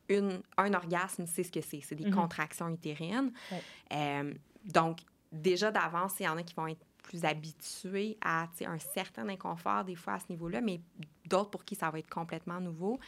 [0.09, 1.80] une, un orgasme, c'est ce que c'est.
[1.82, 2.14] C'est des Mhm.
[2.14, 3.32] contractions utérines.
[3.52, 3.62] Ouais.
[3.92, 4.34] Euh,
[4.64, 4.98] donc,
[5.32, 9.84] déjà d'avance, il y en a qui vont être plus habitués à un certain inconfort
[9.84, 10.80] des fois à ce niveau-là, mais
[11.26, 12.98] d'autres pour qui ça va être complètement nouveau.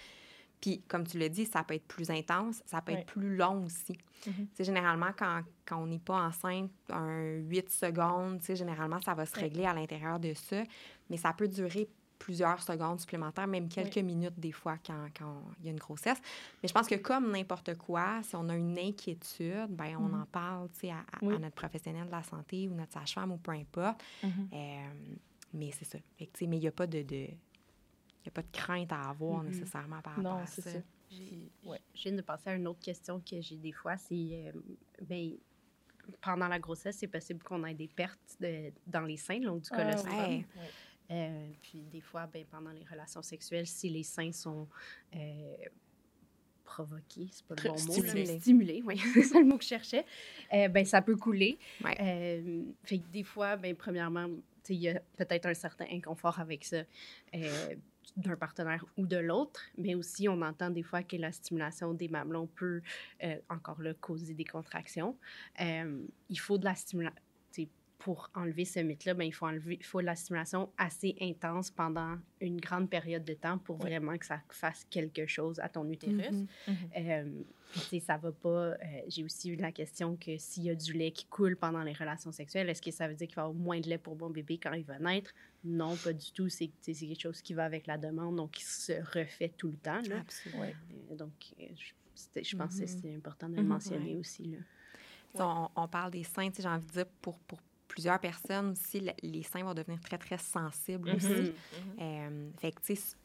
[0.61, 3.01] Puis, comme tu l'as dit, ça peut être plus intense, ça peut Ouais.
[3.01, 3.97] être plus long aussi.
[4.23, 9.25] Tu sais, généralement, quand, quand on n'est pas enceinte, un 8 secondes, généralement, ça va
[9.25, 9.43] se Ouais.
[9.45, 10.63] régler à l'intérieur de ça.
[11.09, 11.89] Mais ça peut durer
[12.21, 16.19] plusieurs secondes supplémentaires, même quelques minutes des fois quand, quand il y a une grossesse.
[16.63, 20.21] Mais je pense que comme n'importe quoi, si on a une inquiétude, ben on Mhm.
[20.23, 21.35] en parle tu sais, à, à- Oui.
[21.35, 24.01] à notre professionnel de la santé ou notre sage-femme ou peu importe.
[24.23, 24.49] Mhm.
[24.53, 24.89] Euh,
[25.55, 25.99] mais c'est ça.
[26.19, 27.03] Fait que, tu sais, mais il n'y a pas de...
[27.03, 27.27] de
[28.23, 29.49] il y a pas de crainte à avoir Mhm.
[29.49, 30.73] nécessairement par rapport Non, à c'est ça.
[30.73, 30.79] ça.
[31.11, 31.81] J'ai- ouais.
[31.95, 34.53] Je viens de passer à une autre question que j'ai des fois, c'est euh,
[35.09, 35.33] ben,
[36.21, 39.69] pendant la grossesse, c'est possible qu'on ait des pertes de- dans les seins, donc du
[39.73, 40.15] Ah, colostrum.
[40.19, 40.47] ouais.
[40.55, 40.71] Ouais.
[41.11, 44.69] Euh, puis des fois, ben, pendant les relations sexuelles, si les seins sont
[45.15, 45.57] euh,
[46.65, 48.13] provoqués, c'est pas le bon mot, stimulés.
[48.15, 50.05] mais stimulés, oui, c'est ça le mot que je cherchais,
[50.53, 51.59] euh, ben, ça peut couler.
[51.85, 51.97] Ouais.
[52.01, 54.29] Euh, fait que des fois, ben, premièrement,
[54.69, 56.85] il y a peut-être un certain inconfort avec ça.
[58.17, 62.09] d'un partenaire ou de l'autre, mais aussi on entend des fois que la stimulation des
[62.09, 62.83] mamelons peut
[63.23, 65.17] euh, encore là causer des contractions.
[65.61, 67.17] Euh, il faut de la stimulation
[68.01, 71.71] pour enlever ce mythe-là, ben, il faut enlever, il faut de la stimulation assez intense
[71.71, 75.87] pendant une grande période de temps pour vraiment que ça fasse quelque chose à ton
[75.89, 76.31] utérus.
[76.33, 76.47] Mhm.
[76.67, 76.77] Mhm.
[76.97, 77.43] Euh,
[77.89, 78.49] puis, ça va pas.
[78.49, 78.75] euh,
[79.07, 81.93] J'ai aussi eu la question que s'il y a du lait qui coule pendant les
[81.93, 84.17] relations sexuelles, est-ce que ça veut dire qu'il va y avoir moins de lait pour
[84.17, 85.33] mon bébé quand il va naître?
[85.63, 86.49] Non, pas du tout.
[86.49, 90.01] C'est quelque chose qui va avec la demande, donc qui se refait tout le temps.
[90.09, 90.21] Là.
[90.21, 90.63] Absolument.
[90.63, 90.75] Ouais.
[91.13, 92.87] Euh, donc, euh, je, je pense que Mhm.
[93.03, 93.69] c'est important de le Mhm.
[93.69, 94.45] mentionner aussi.
[94.47, 94.59] Là.
[95.35, 97.61] On, on parle des seins, j'ai envie de dire, pour, pour
[98.01, 101.17] plusieurs personnes aussi, le- les seins vont devenir très, très sensibles Mhm.
[101.17, 101.29] aussi.
[101.29, 101.53] Mhm.
[102.01, 103.17] Euh, fait que, tu sais,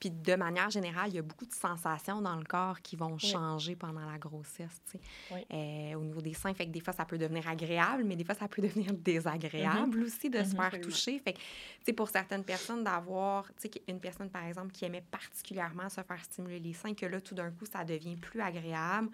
[0.00, 3.16] puis de manière générale, il y a beaucoup de sensations dans le corps qui vont
[3.18, 5.46] changer pendant la grossesse, tu sais.
[5.52, 8.24] Euh, au niveau des seins, fait que des fois, ça peut devenir agréable, mais des
[8.24, 10.04] fois, ça peut devenir désagréable mm-hmm.
[10.04, 10.70] aussi de se mm-hmm.
[10.70, 11.18] faire toucher.
[11.20, 11.44] Fait que, tu
[11.86, 16.00] sais, pour certaines personnes, d'avoir, tu sais, une personne, par exemple, qui aimait particulièrement se
[16.02, 19.10] faire stimuler les seins, que là, tout d'un coup, ça devient plus agréable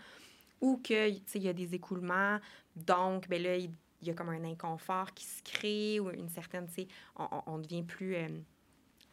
[0.62, 2.38] ou que, tu sais, il y a des écoulements,
[2.74, 3.70] donc, ben là, il,
[4.07, 7.82] y a comme un inconfort qui se crée ou une certaine, tu sais, on, devient
[7.82, 8.14] plus...
[8.14, 8.28] Euh,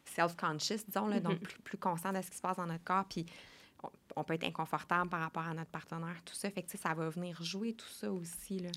[0.05, 1.61] self-conscious, disons, là, donc mm-hmm.
[1.63, 3.05] plus, conscient de ce qui se passe dans notre corps.
[3.05, 3.25] Puis
[4.15, 6.49] on, peut être inconfortable par rapport à notre partenaire, tout ça.
[6.49, 8.59] Fait que ça va venir jouer tout ça aussi.
[8.59, 8.69] Là.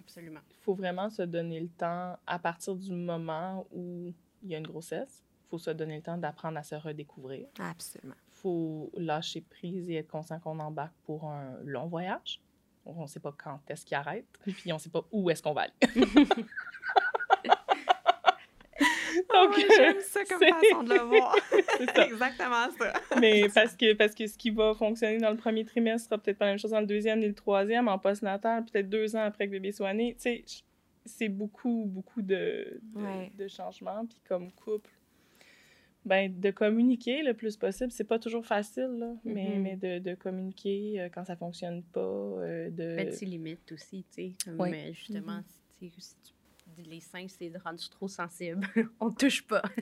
[0.00, 0.40] Absolument.
[0.50, 4.58] Il faut vraiment se donner le temps, à partir du moment où il y a
[4.58, 7.46] une grossesse, il faut se donner le temps d'apprendre à se redécouvrir.
[7.58, 8.16] Absolument.
[8.28, 12.40] Il faut lâcher prise et être conscient qu'on embarque pour un long voyage.
[12.86, 15.42] On ne sait pas quand est-ce qu'il arrête, puis on ne sait pas où est-ce
[15.42, 15.72] qu'on va aller.
[19.32, 21.36] Donc, j'aime ça comme façon de le voir.
[21.50, 22.92] c'est exactement ça.
[23.20, 26.38] Mais parce que, parce que ce qui va fonctionner dans le premier trimestre sera peut-être
[26.38, 29.22] pas la même chose dans le deuxième ni le troisième, en postnatal, peut-être deux ans
[29.22, 30.14] après que le bébé soit né.
[30.14, 30.44] Tu sais,
[31.04, 32.80] c'est beaucoup, beaucoup de,
[33.36, 34.06] de, changements.
[34.06, 34.90] Puis comme couple,
[36.04, 37.90] ben, de communiquer le plus possible.
[37.90, 39.60] C'est pas toujours facile, là, mais, mm-hmm.
[39.60, 42.00] mais de, de, communiquer euh, quand ça fonctionne pas.
[42.00, 42.94] Euh, de...
[42.96, 44.32] Mettre ses limites aussi, tu sais.
[44.44, 45.40] Comme euh, justement,
[45.80, 45.90] mm-hmm.
[45.98, 46.34] si tu
[46.82, 48.66] les seins, c'est rendu trop sensible.
[49.00, 49.62] on touche pas.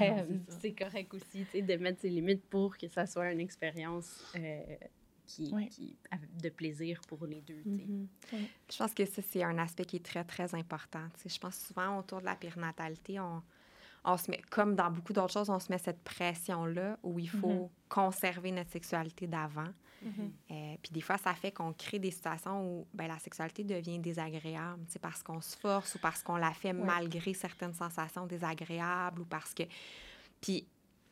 [0.00, 0.26] Euh,
[0.60, 4.60] c'est correct aussi de mettre ses limites pour que ça soit une expérience euh,
[5.26, 5.96] qui, qui,
[6.42, 7.62] de plaisir pour les deux.
[7.66, 8.06] Mm-hmm.
[8.72, 11.06] Je pense que ça, c'est un aspect qui est très, très important.
[11.24, 13.42] je pense souvent autour de la périnatalité, on,
[14.04, 17.28] on se met, comme dans beaucoup d'autres choses, on se met cette pression-là où il
[17.28, 17.88] faut mm-hmm.
[17.88, 19.68] conserver notre sexualité d'avant.
[20.04, 20.30] Mm-hmm.
[20.50, 24.00] Euh, puis des fois, ça fait qu'on crée des situations où ben, la sexualité devient
[24.00, 29.24] désagréable, parce qu'on se force ou parce qu'on la fait malgré certaines sensations désagréables ou
[29.24, 29.62] parce que...
[30.40, 30.66] Puis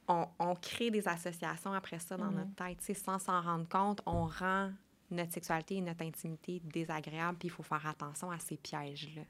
[0.09, 2.76] on, on crée des associations après ça dans notre mm-hmm.
[2.76, 4.72] tête, sans s'en rendre compte, on rend
[5.12, 9.22] notre sexualité et notre intimité désagréable, puis il faut faire attention à ces pièges-là.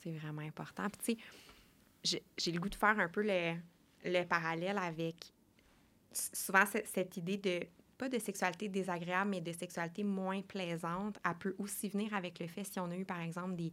[0.00, 0.88] C'est vraiment important.
[0.88, 1.28] Puis tu sais,
[2.06, 3.54] j'ai le goût de faire un peu le,
[4.04, 5.32] le parallèle avec
[6.12, 7.66] souvent cette idée de
[7.98, 12.46] pas de sexualité désagréable, mais de sexualité moins plaisante, elle peut aussi venir avec le
[12.46, 13.72] fait si on a eu, par exemple, des,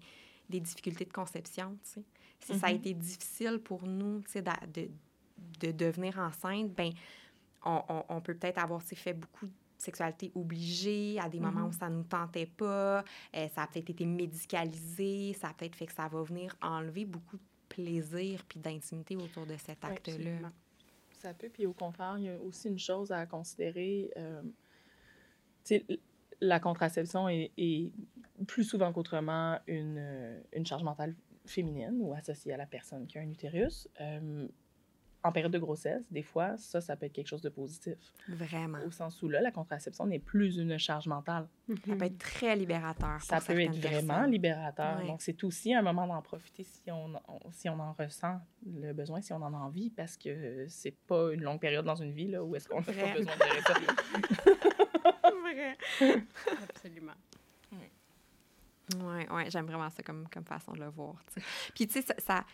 [0.49, 2.03] des difficultés de conception, tu sais.
[2.39, 2.75] Si ça a mm-hmm.
[2.75, 4.89] été difficile pour nous, tu sais, de,
[5.59, 6.91] de, devenir enceinte, ben
[7.63, 11.79] on, on, peut peut-être avoir fait beaucoup de sexualité obligée, à des moments où mm-hmm.
[11.79, 13.03] ça ne nous tentait pas,
[13.36, 17.05] euh, ça a peut-être été médicalisé, ça a peut-être fait que ça va venir enlever
[17.05, 17.43] beaucoup de
[17.76, 20.51] plaisir puis d'intimité autour de cet acte-là
[21.24, 21.49] ça peut.
[21.49, 24.11] Puis au contraire, il y a aussi une chose à considérer.
[24.17, 24.41] Euh,
[26.41, 27.91] la contraception est,
[28.47, 31.15] plus souvent qu'autrement une, euh, une, charge mentale
[31.45, 33.88] féminine ou associée à la personne qui a un utérus.
[34.01, 34.47] Euh,
[35.24, 37.95] en période de grossesse, des fois, ça, ça peut être quelque chose de positif.
[38.28, 38.80] Vraiment.
[38.86, 41.47] Au sens où là, la contraception n'est plus une charge mentale.
[41.88, 43.21] Ça peut être très libérateur.
[43.21, 45.05] ça peut être vraiment libérateur.
[45.05, 47.13] Donc, c'est aussi un moment d'en profiter si on,
[47.51, 51.32] si on en ressent le besoin, si on en a envie, parce que c'est pas
[51.34, 53.74] une longue période dans une vie là, où est-ce qu'on n'a pas besoin de ça.
[55.43, 55.78] Vrai.
[56.69, 57.13] Absolument.
[58.99, 61.15] Oui, ouais, j'aime vraiment ça comme, comme façon de le voir.
[61.74, 62.45] Puis, tu sais, ça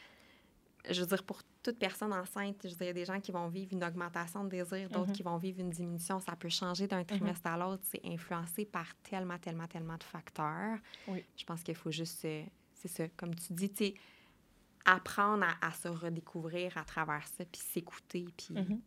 [0.89, 3.84] je veux dire, pour toute personne enceinte, je dirais des gens qui vont vivre une
[3.84, 5.13] augmentation de désir, d'autres mhm.
[5.13, 6.19] qui vont vivre une diminution.
[6.19, 7.05] Ça peut changer d'un mhm.
[7.05, 7.84] trimestre à l'autre.
[7.86, 10.77] C'est influencé par tellement, tellement, tellement de facteurs.
[11.07, 11.23] Oui.
[11.36, 13.93] Je pense qu'il faut juste, euh, c'est ça, comme tu dis, tu
[14.86, 18.55] apprendre à, se redécouvrir à travers ça, puis s'écouter, puis...
[18.55, 18.82] Mhm.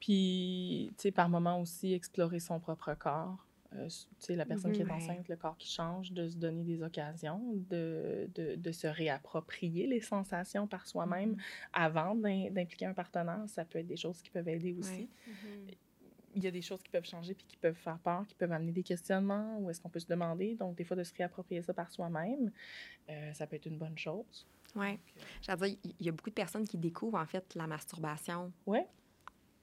[0.00, 3.46] Puis, tu sais, par moment aussi, explorer son propre corps.
[3.76, 3.88] Euh,
[4.30, 7.40] la personne qui est enceinte, le corps qui change, de se donner des occasions,
[7.70, 11.68] de, de, de se réapproprier les sensations par soi-même mm-hmm.
[11.72, 13.44] avant d'impliquer un partenaire.
[13.46, 15.08] Ça peut être des choses qui peuvent aider aussi.
[15.28, 15.74] Mm-hmm.
[16.36, 18.52] Il y a des choses qui peuvent changer puis qui peuvent faire peur, qui peuvent
[18.52, 20.54] amener des questionnements, ou est-ce qu'on peut se demander.
[20.54, 22.50] Donc, des fois, de se réapproprier ça par soi-même,
[23.08, 24.46] euh, ça peut être une bonne chose.
[24.76, 24.98] Oui.
[25.42, 28.52] J'allais dire, il y a beaucoup de personnes qui découvrent, en fait, la masturbation.
[28.66, 28.80] Oui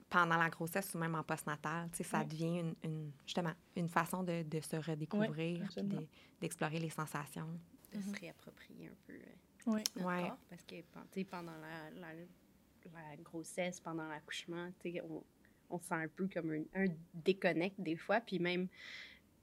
[0.10, 1.90] pendant la grossesse ou même en postnatal.
[1.94, 5.68] Ça devient une, une, justement une façon de, de se redécouvrir,
[6.40, 7.48] d'explorer les sensations.
[7.92, 8.20] De se mm-hmm.
[8.20, 10.38] réapproprier un peu euh, notre corps.
[10.50, 14.70] Parce que pendant la, la, la, grossesse, pendant l'accouchement,
[15.10, 15.24] on,
[15.70, 18.22] on sent un peu comme un, un déconnect des fois.
[18.22, 18.68] Puis même,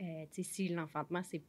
[0.00, 1.42] euh, si l'enfantement s'est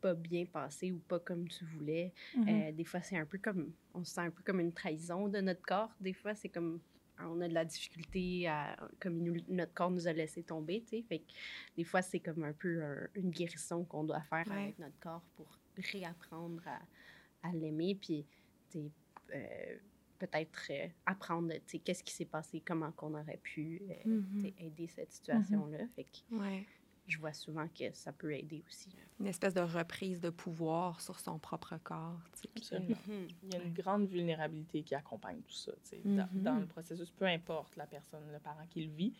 [0.00, 2.68] pas bien passé ou pas comme tu voulais, mm-hmm.
[2.68, 5.28] euh, des fois, c'est un peu comme, on se sent un peu comme une trahison
[5.28, 5.94] de notre corps.
[6.00, 6.80] Des fois, c'est comme
[7.28, 11.02] on a de la difficulté à, comme notre corps nous a laissé tomber, tu sais.
[11.02, 11.32] Fait que
[11.76, 12.82] des fois, c'est comme un peu
[13.14, 15.46] une guérison qu'on doit faire avec notre corps pour
[15.76, 16.80] réapprendre à,
[17.48, 17.94] à l'aimer.
[17.94, 18.26] Puis,
[18.70, 18.90] tu sais,
[19.34, 19.76] euh,
[20.18, 24.40] peut-être euh, apprendre, tu sais, qu'est-ce qui s'est passé, comment qu'on aurait pu euh, Mhm.
[24.40, 25.78] sais, aider cette situation-là.
[25.96, 26.66] Fait que Ouais.
[27.06, 28.88] Je vois souvent que ça peut aider aussi.
[29.20, 32.20] Une espèce de reprise de pouvoir sur son propre corps.
[32.56, 32.96] Absolument.
[33.42, 35.72] Il y a une grande vulnérabilité qui accompagne tout ça.
[36.04, 36.42] dans, Mhm.
[36.42, 39.12] dans le processus, peu importe la personne, le parent qui le vit,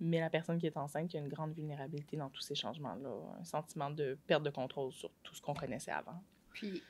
[0.00, 2.54] mais la personne qui est enceinte, il y a une grande vulnérabilité dans tous ces
[2.54, 3.10] changements-là.
[3.40, 6.22] Un sentiment de perte de contrôle sur tout ce qu'on connaissait avant.
[6.52, 6.82] Puis,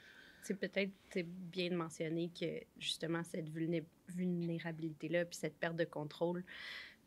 [0.42, 5.84] c'est peut-être c'est bien de mentionner que justement cette vulné- vulnérabilité-là, puis cette perte de
[5.84, 6.44] contrôle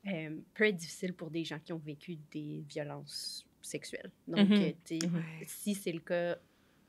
[0.08, 4.12] euh, peut être difficile pour des gens qui ont vécu des violences sexuelles.
[4.28, 4.58] Donc, Mhm.
[4.58, 4.72] euh.
[5.04, 5.43] Ouais.
[5.45, 6.38] si c'est le cas,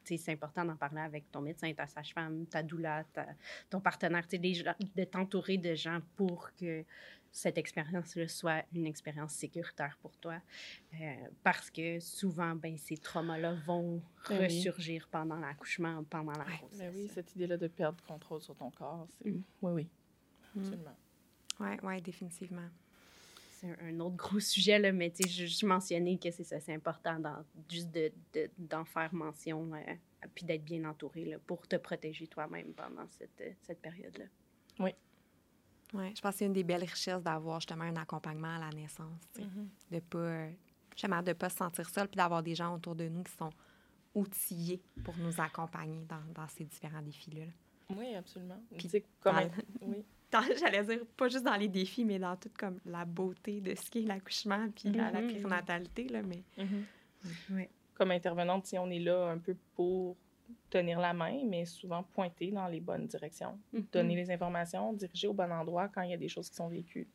[0.05, 3.29] c'est important d'en parler avec ton médecin, ta sage-femme, ta doula, ta-
[3.71, 6.85] ton partenaire, gens- de t'entourer de gens pour que
[7.31, 10.41] cette expérience-là soit une expérience sécuritaire pour toi.
[11.01, 14.45] Euh, parce que souvent, ben, ces traumas-là vont Ben oui.
[14.47, 16.79] ressurgir pendant l'accouchement, pendant la grossesse.
[16.79, 19.31] Ben oui, cette idée-là de perdre contrôle sur ton corps, c'est...
[19.31, 19.43] Mm.
[19.63, 19.89] Oui, oui,
[20.55, 20.61] Mm.
[20.61, 20.97] absolument.
[21.61, 22.69] Ouais, ouais, définitivement.
[23.63, 26.59] C'est un, autre gros sujet, là, mais tu sais, je juste mentionner que c'est ça,
[26.59, 29.95] c'est important d'en, juste de, de- d'en faire mention, euh,
[30.35, 34.25] puis d'être bien entouré là, pour te protéger toi-même pendant cette, euh, cette période-là.
[35.95, 38.71] Ouais, je pense que c'est une des belles richesses d'avoir justement un accompagnement à la
[38.71, 39.21] naissance.
[39.39, 39.69] Mhm.
[39.91, 40.51] De pas, euh,
[40.95, 43.51] justement, de pas se sentir seul, puis d'avoir des gens autour de nous qui sont
[44.15, 47.45] outillés pour nous accompagner dans, dans ces différents défis-là.
[47.45, 47.53] là.
[47.95, 48.59] Oui, absolument.
[48.71, 49.35] Puis Tu sais, comme...
[49.37, 49.51] dans-
[49.87, 50.03] Oui.
[50.33, 53.75] Dans- J'allais dire, pas juste dans les défis, mais dans toute comme la beauté de
[53.75, 55.29] ce qu'est l'accouchement, puis la, la Mhm.
[55.33, 56.43] périnatalité, là, mais...
[56.59, 56.85] Mhm.
[57.51, 57.71] Ouais.
[57.95, 60.17] Comme intervenante, si on est là un peu pour
[60.71, 63.59] tenir la main, mais souvent pointer dans les bonnes directions.
[63.73, 63.85] Mhm.
[63.93, 66.69] Donner les informations, diriger au bon endroit quand il y a des choses qui sont
[66.69, 67.07] vécues.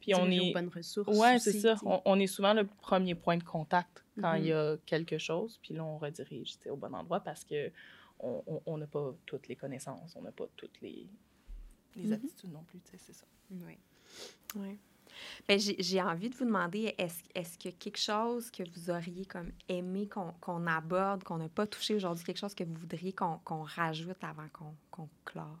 [0.00, 0.52] Puis on Diriger aux est...
[0.54, 1.08] bonnes ressources.
[1.18, 1.74] Aussi, c'est ça.
[1.84, 5.58] On, on est souvent le premier point de contact quand il y a quelque chose,
[5.62, 7.70] puis là, on redirige au bon endroit parce que
[8.20, 11.06] on n'a pas toutes les connaissances, on n'a pas toutes les,
[11.96, 12.12] les Mhm.
[12.12, 13.26] attitudes non plus, tu sais, c'est ça.
[13.50, 13.78] Ouais.
[14.56, 14.78] Ouais.
[15.48, 18.62] Ben, j'ai j'ai envie de vous demander, est-ce est-ce qu'il y a quelque chose que
[18.74, 22.64] vous auriez comme aimé qu'on qu'on aborde, qu'on n'a pas touché aujourd'hui, quelque chose que
[22.64, 25.58] vous voudriez qu'on qu'on rajoute avant qu'on qu'on clore?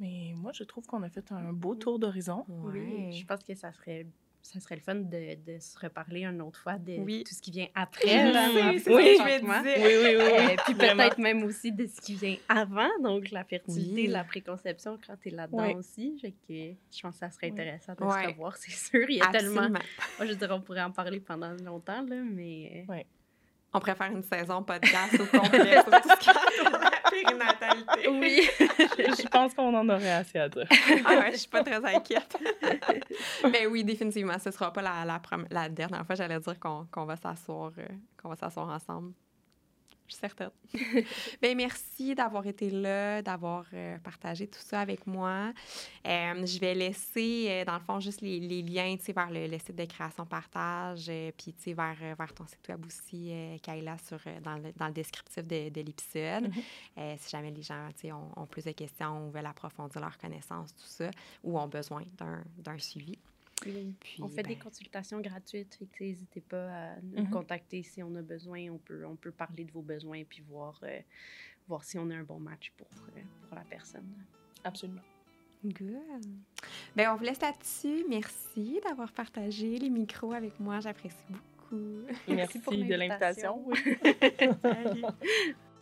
[0.00, 2.44] Mais moi, je trouve qu'on a fait un beau tour d'horizon.
[2.48, 4.06] Oui, je pense que ça serait,
[4.46, 7.24] ça serait le fun de, de se reparler une autre fois de Oui.
[7.26, 8.02] tout ce qui vient après.
[8.06, 9.76] c'est ce que je me disais.
[9.78, 10.52] Oui, oui, oui.
[10.52, 14.06] Euh, puis peut-être même aussi de ce qui vient avant, donc la fertilité, Oui.
[14.08, 15.74] la préconception quand tu es là-dedans Oui.
[15.74, 16.18] aussi.
[16.20, 17.52] Fait que je pense que ça serait Oui.
[17.52, 19.08] intéressant de se revoir, c'est sûr.
[19.08, 19.68] Il y a tellement.
[20.18, 22.84] Moi, je dirais, on pourrait en parler pendant longtemps, là, mais.
[23.76, 28.08] On préfère une saison podcast au complet sur tout ce qui la périnatalité.
[28.08, 28.48] Oui.
[29.18, 30.66] je pense qu'on en aurait assez à dire.
[31.04, 32.38] Ah ouais, je suis pas très inquiète.
[33.50, 35.20] Mais oui, définitivement, ce sera pas la, la,
[35.50, 37.86] la dernière fois, j'allais dire qu'on qu'on va s'asseoir euh,
[38.22, 39.12] qu'on va s'asseoir ensemble.
[40.06, 40.50] Je suis certaine.
[41.42, 45.52] ben, merci d'avoir été là, d'avoir euh, partagé tout ça avec moi.
[46.06, 49.58] Euh, je vais laisser, euh, dans le fond, juste les, les liens vers le, le
[49.58, 53.32] site de création partage, puis vers, vers ton site web aussi,
[53.62, 56.48] Kayla, sur, dans, le, dans le descriptif de, de l'épisode.
[56.48, 56.62] Mhm.
[56.98, 60.74] Euh, si jamais les gens ont, ont plus de questions ou veulent approfondir leurs connaissances,
[60.74, 61.10] tout ça,
[61.42, 63.18] ou ont besoin d'un d'un suivi.
[63.60, 67.30] Puis, on fait des ben, consultations gratuites, n'hésitez pas à nous Mhm.
[67.30, 68.68] contacter si on a besoin.
[68.70, 71.00] On peut, on peut parler de vos besoins puis voir, euh,
[71.68, 74.06] voir si on a un bon match pour, euh, pour la personne.
[74.64, 75.00] Absolument.
[75.64, 76.26] Good.
[76.94, 78.04] Ben, on vous laisse là-dessus.
[78.08, 80.80] Merci d'avoir partagé les micros avec moi.
[80.80, 82.02] J'apprécie beaucoup.
[82.28, 83.62] Merci, pour de l'invitation.
[83.66, 83.78] Oui.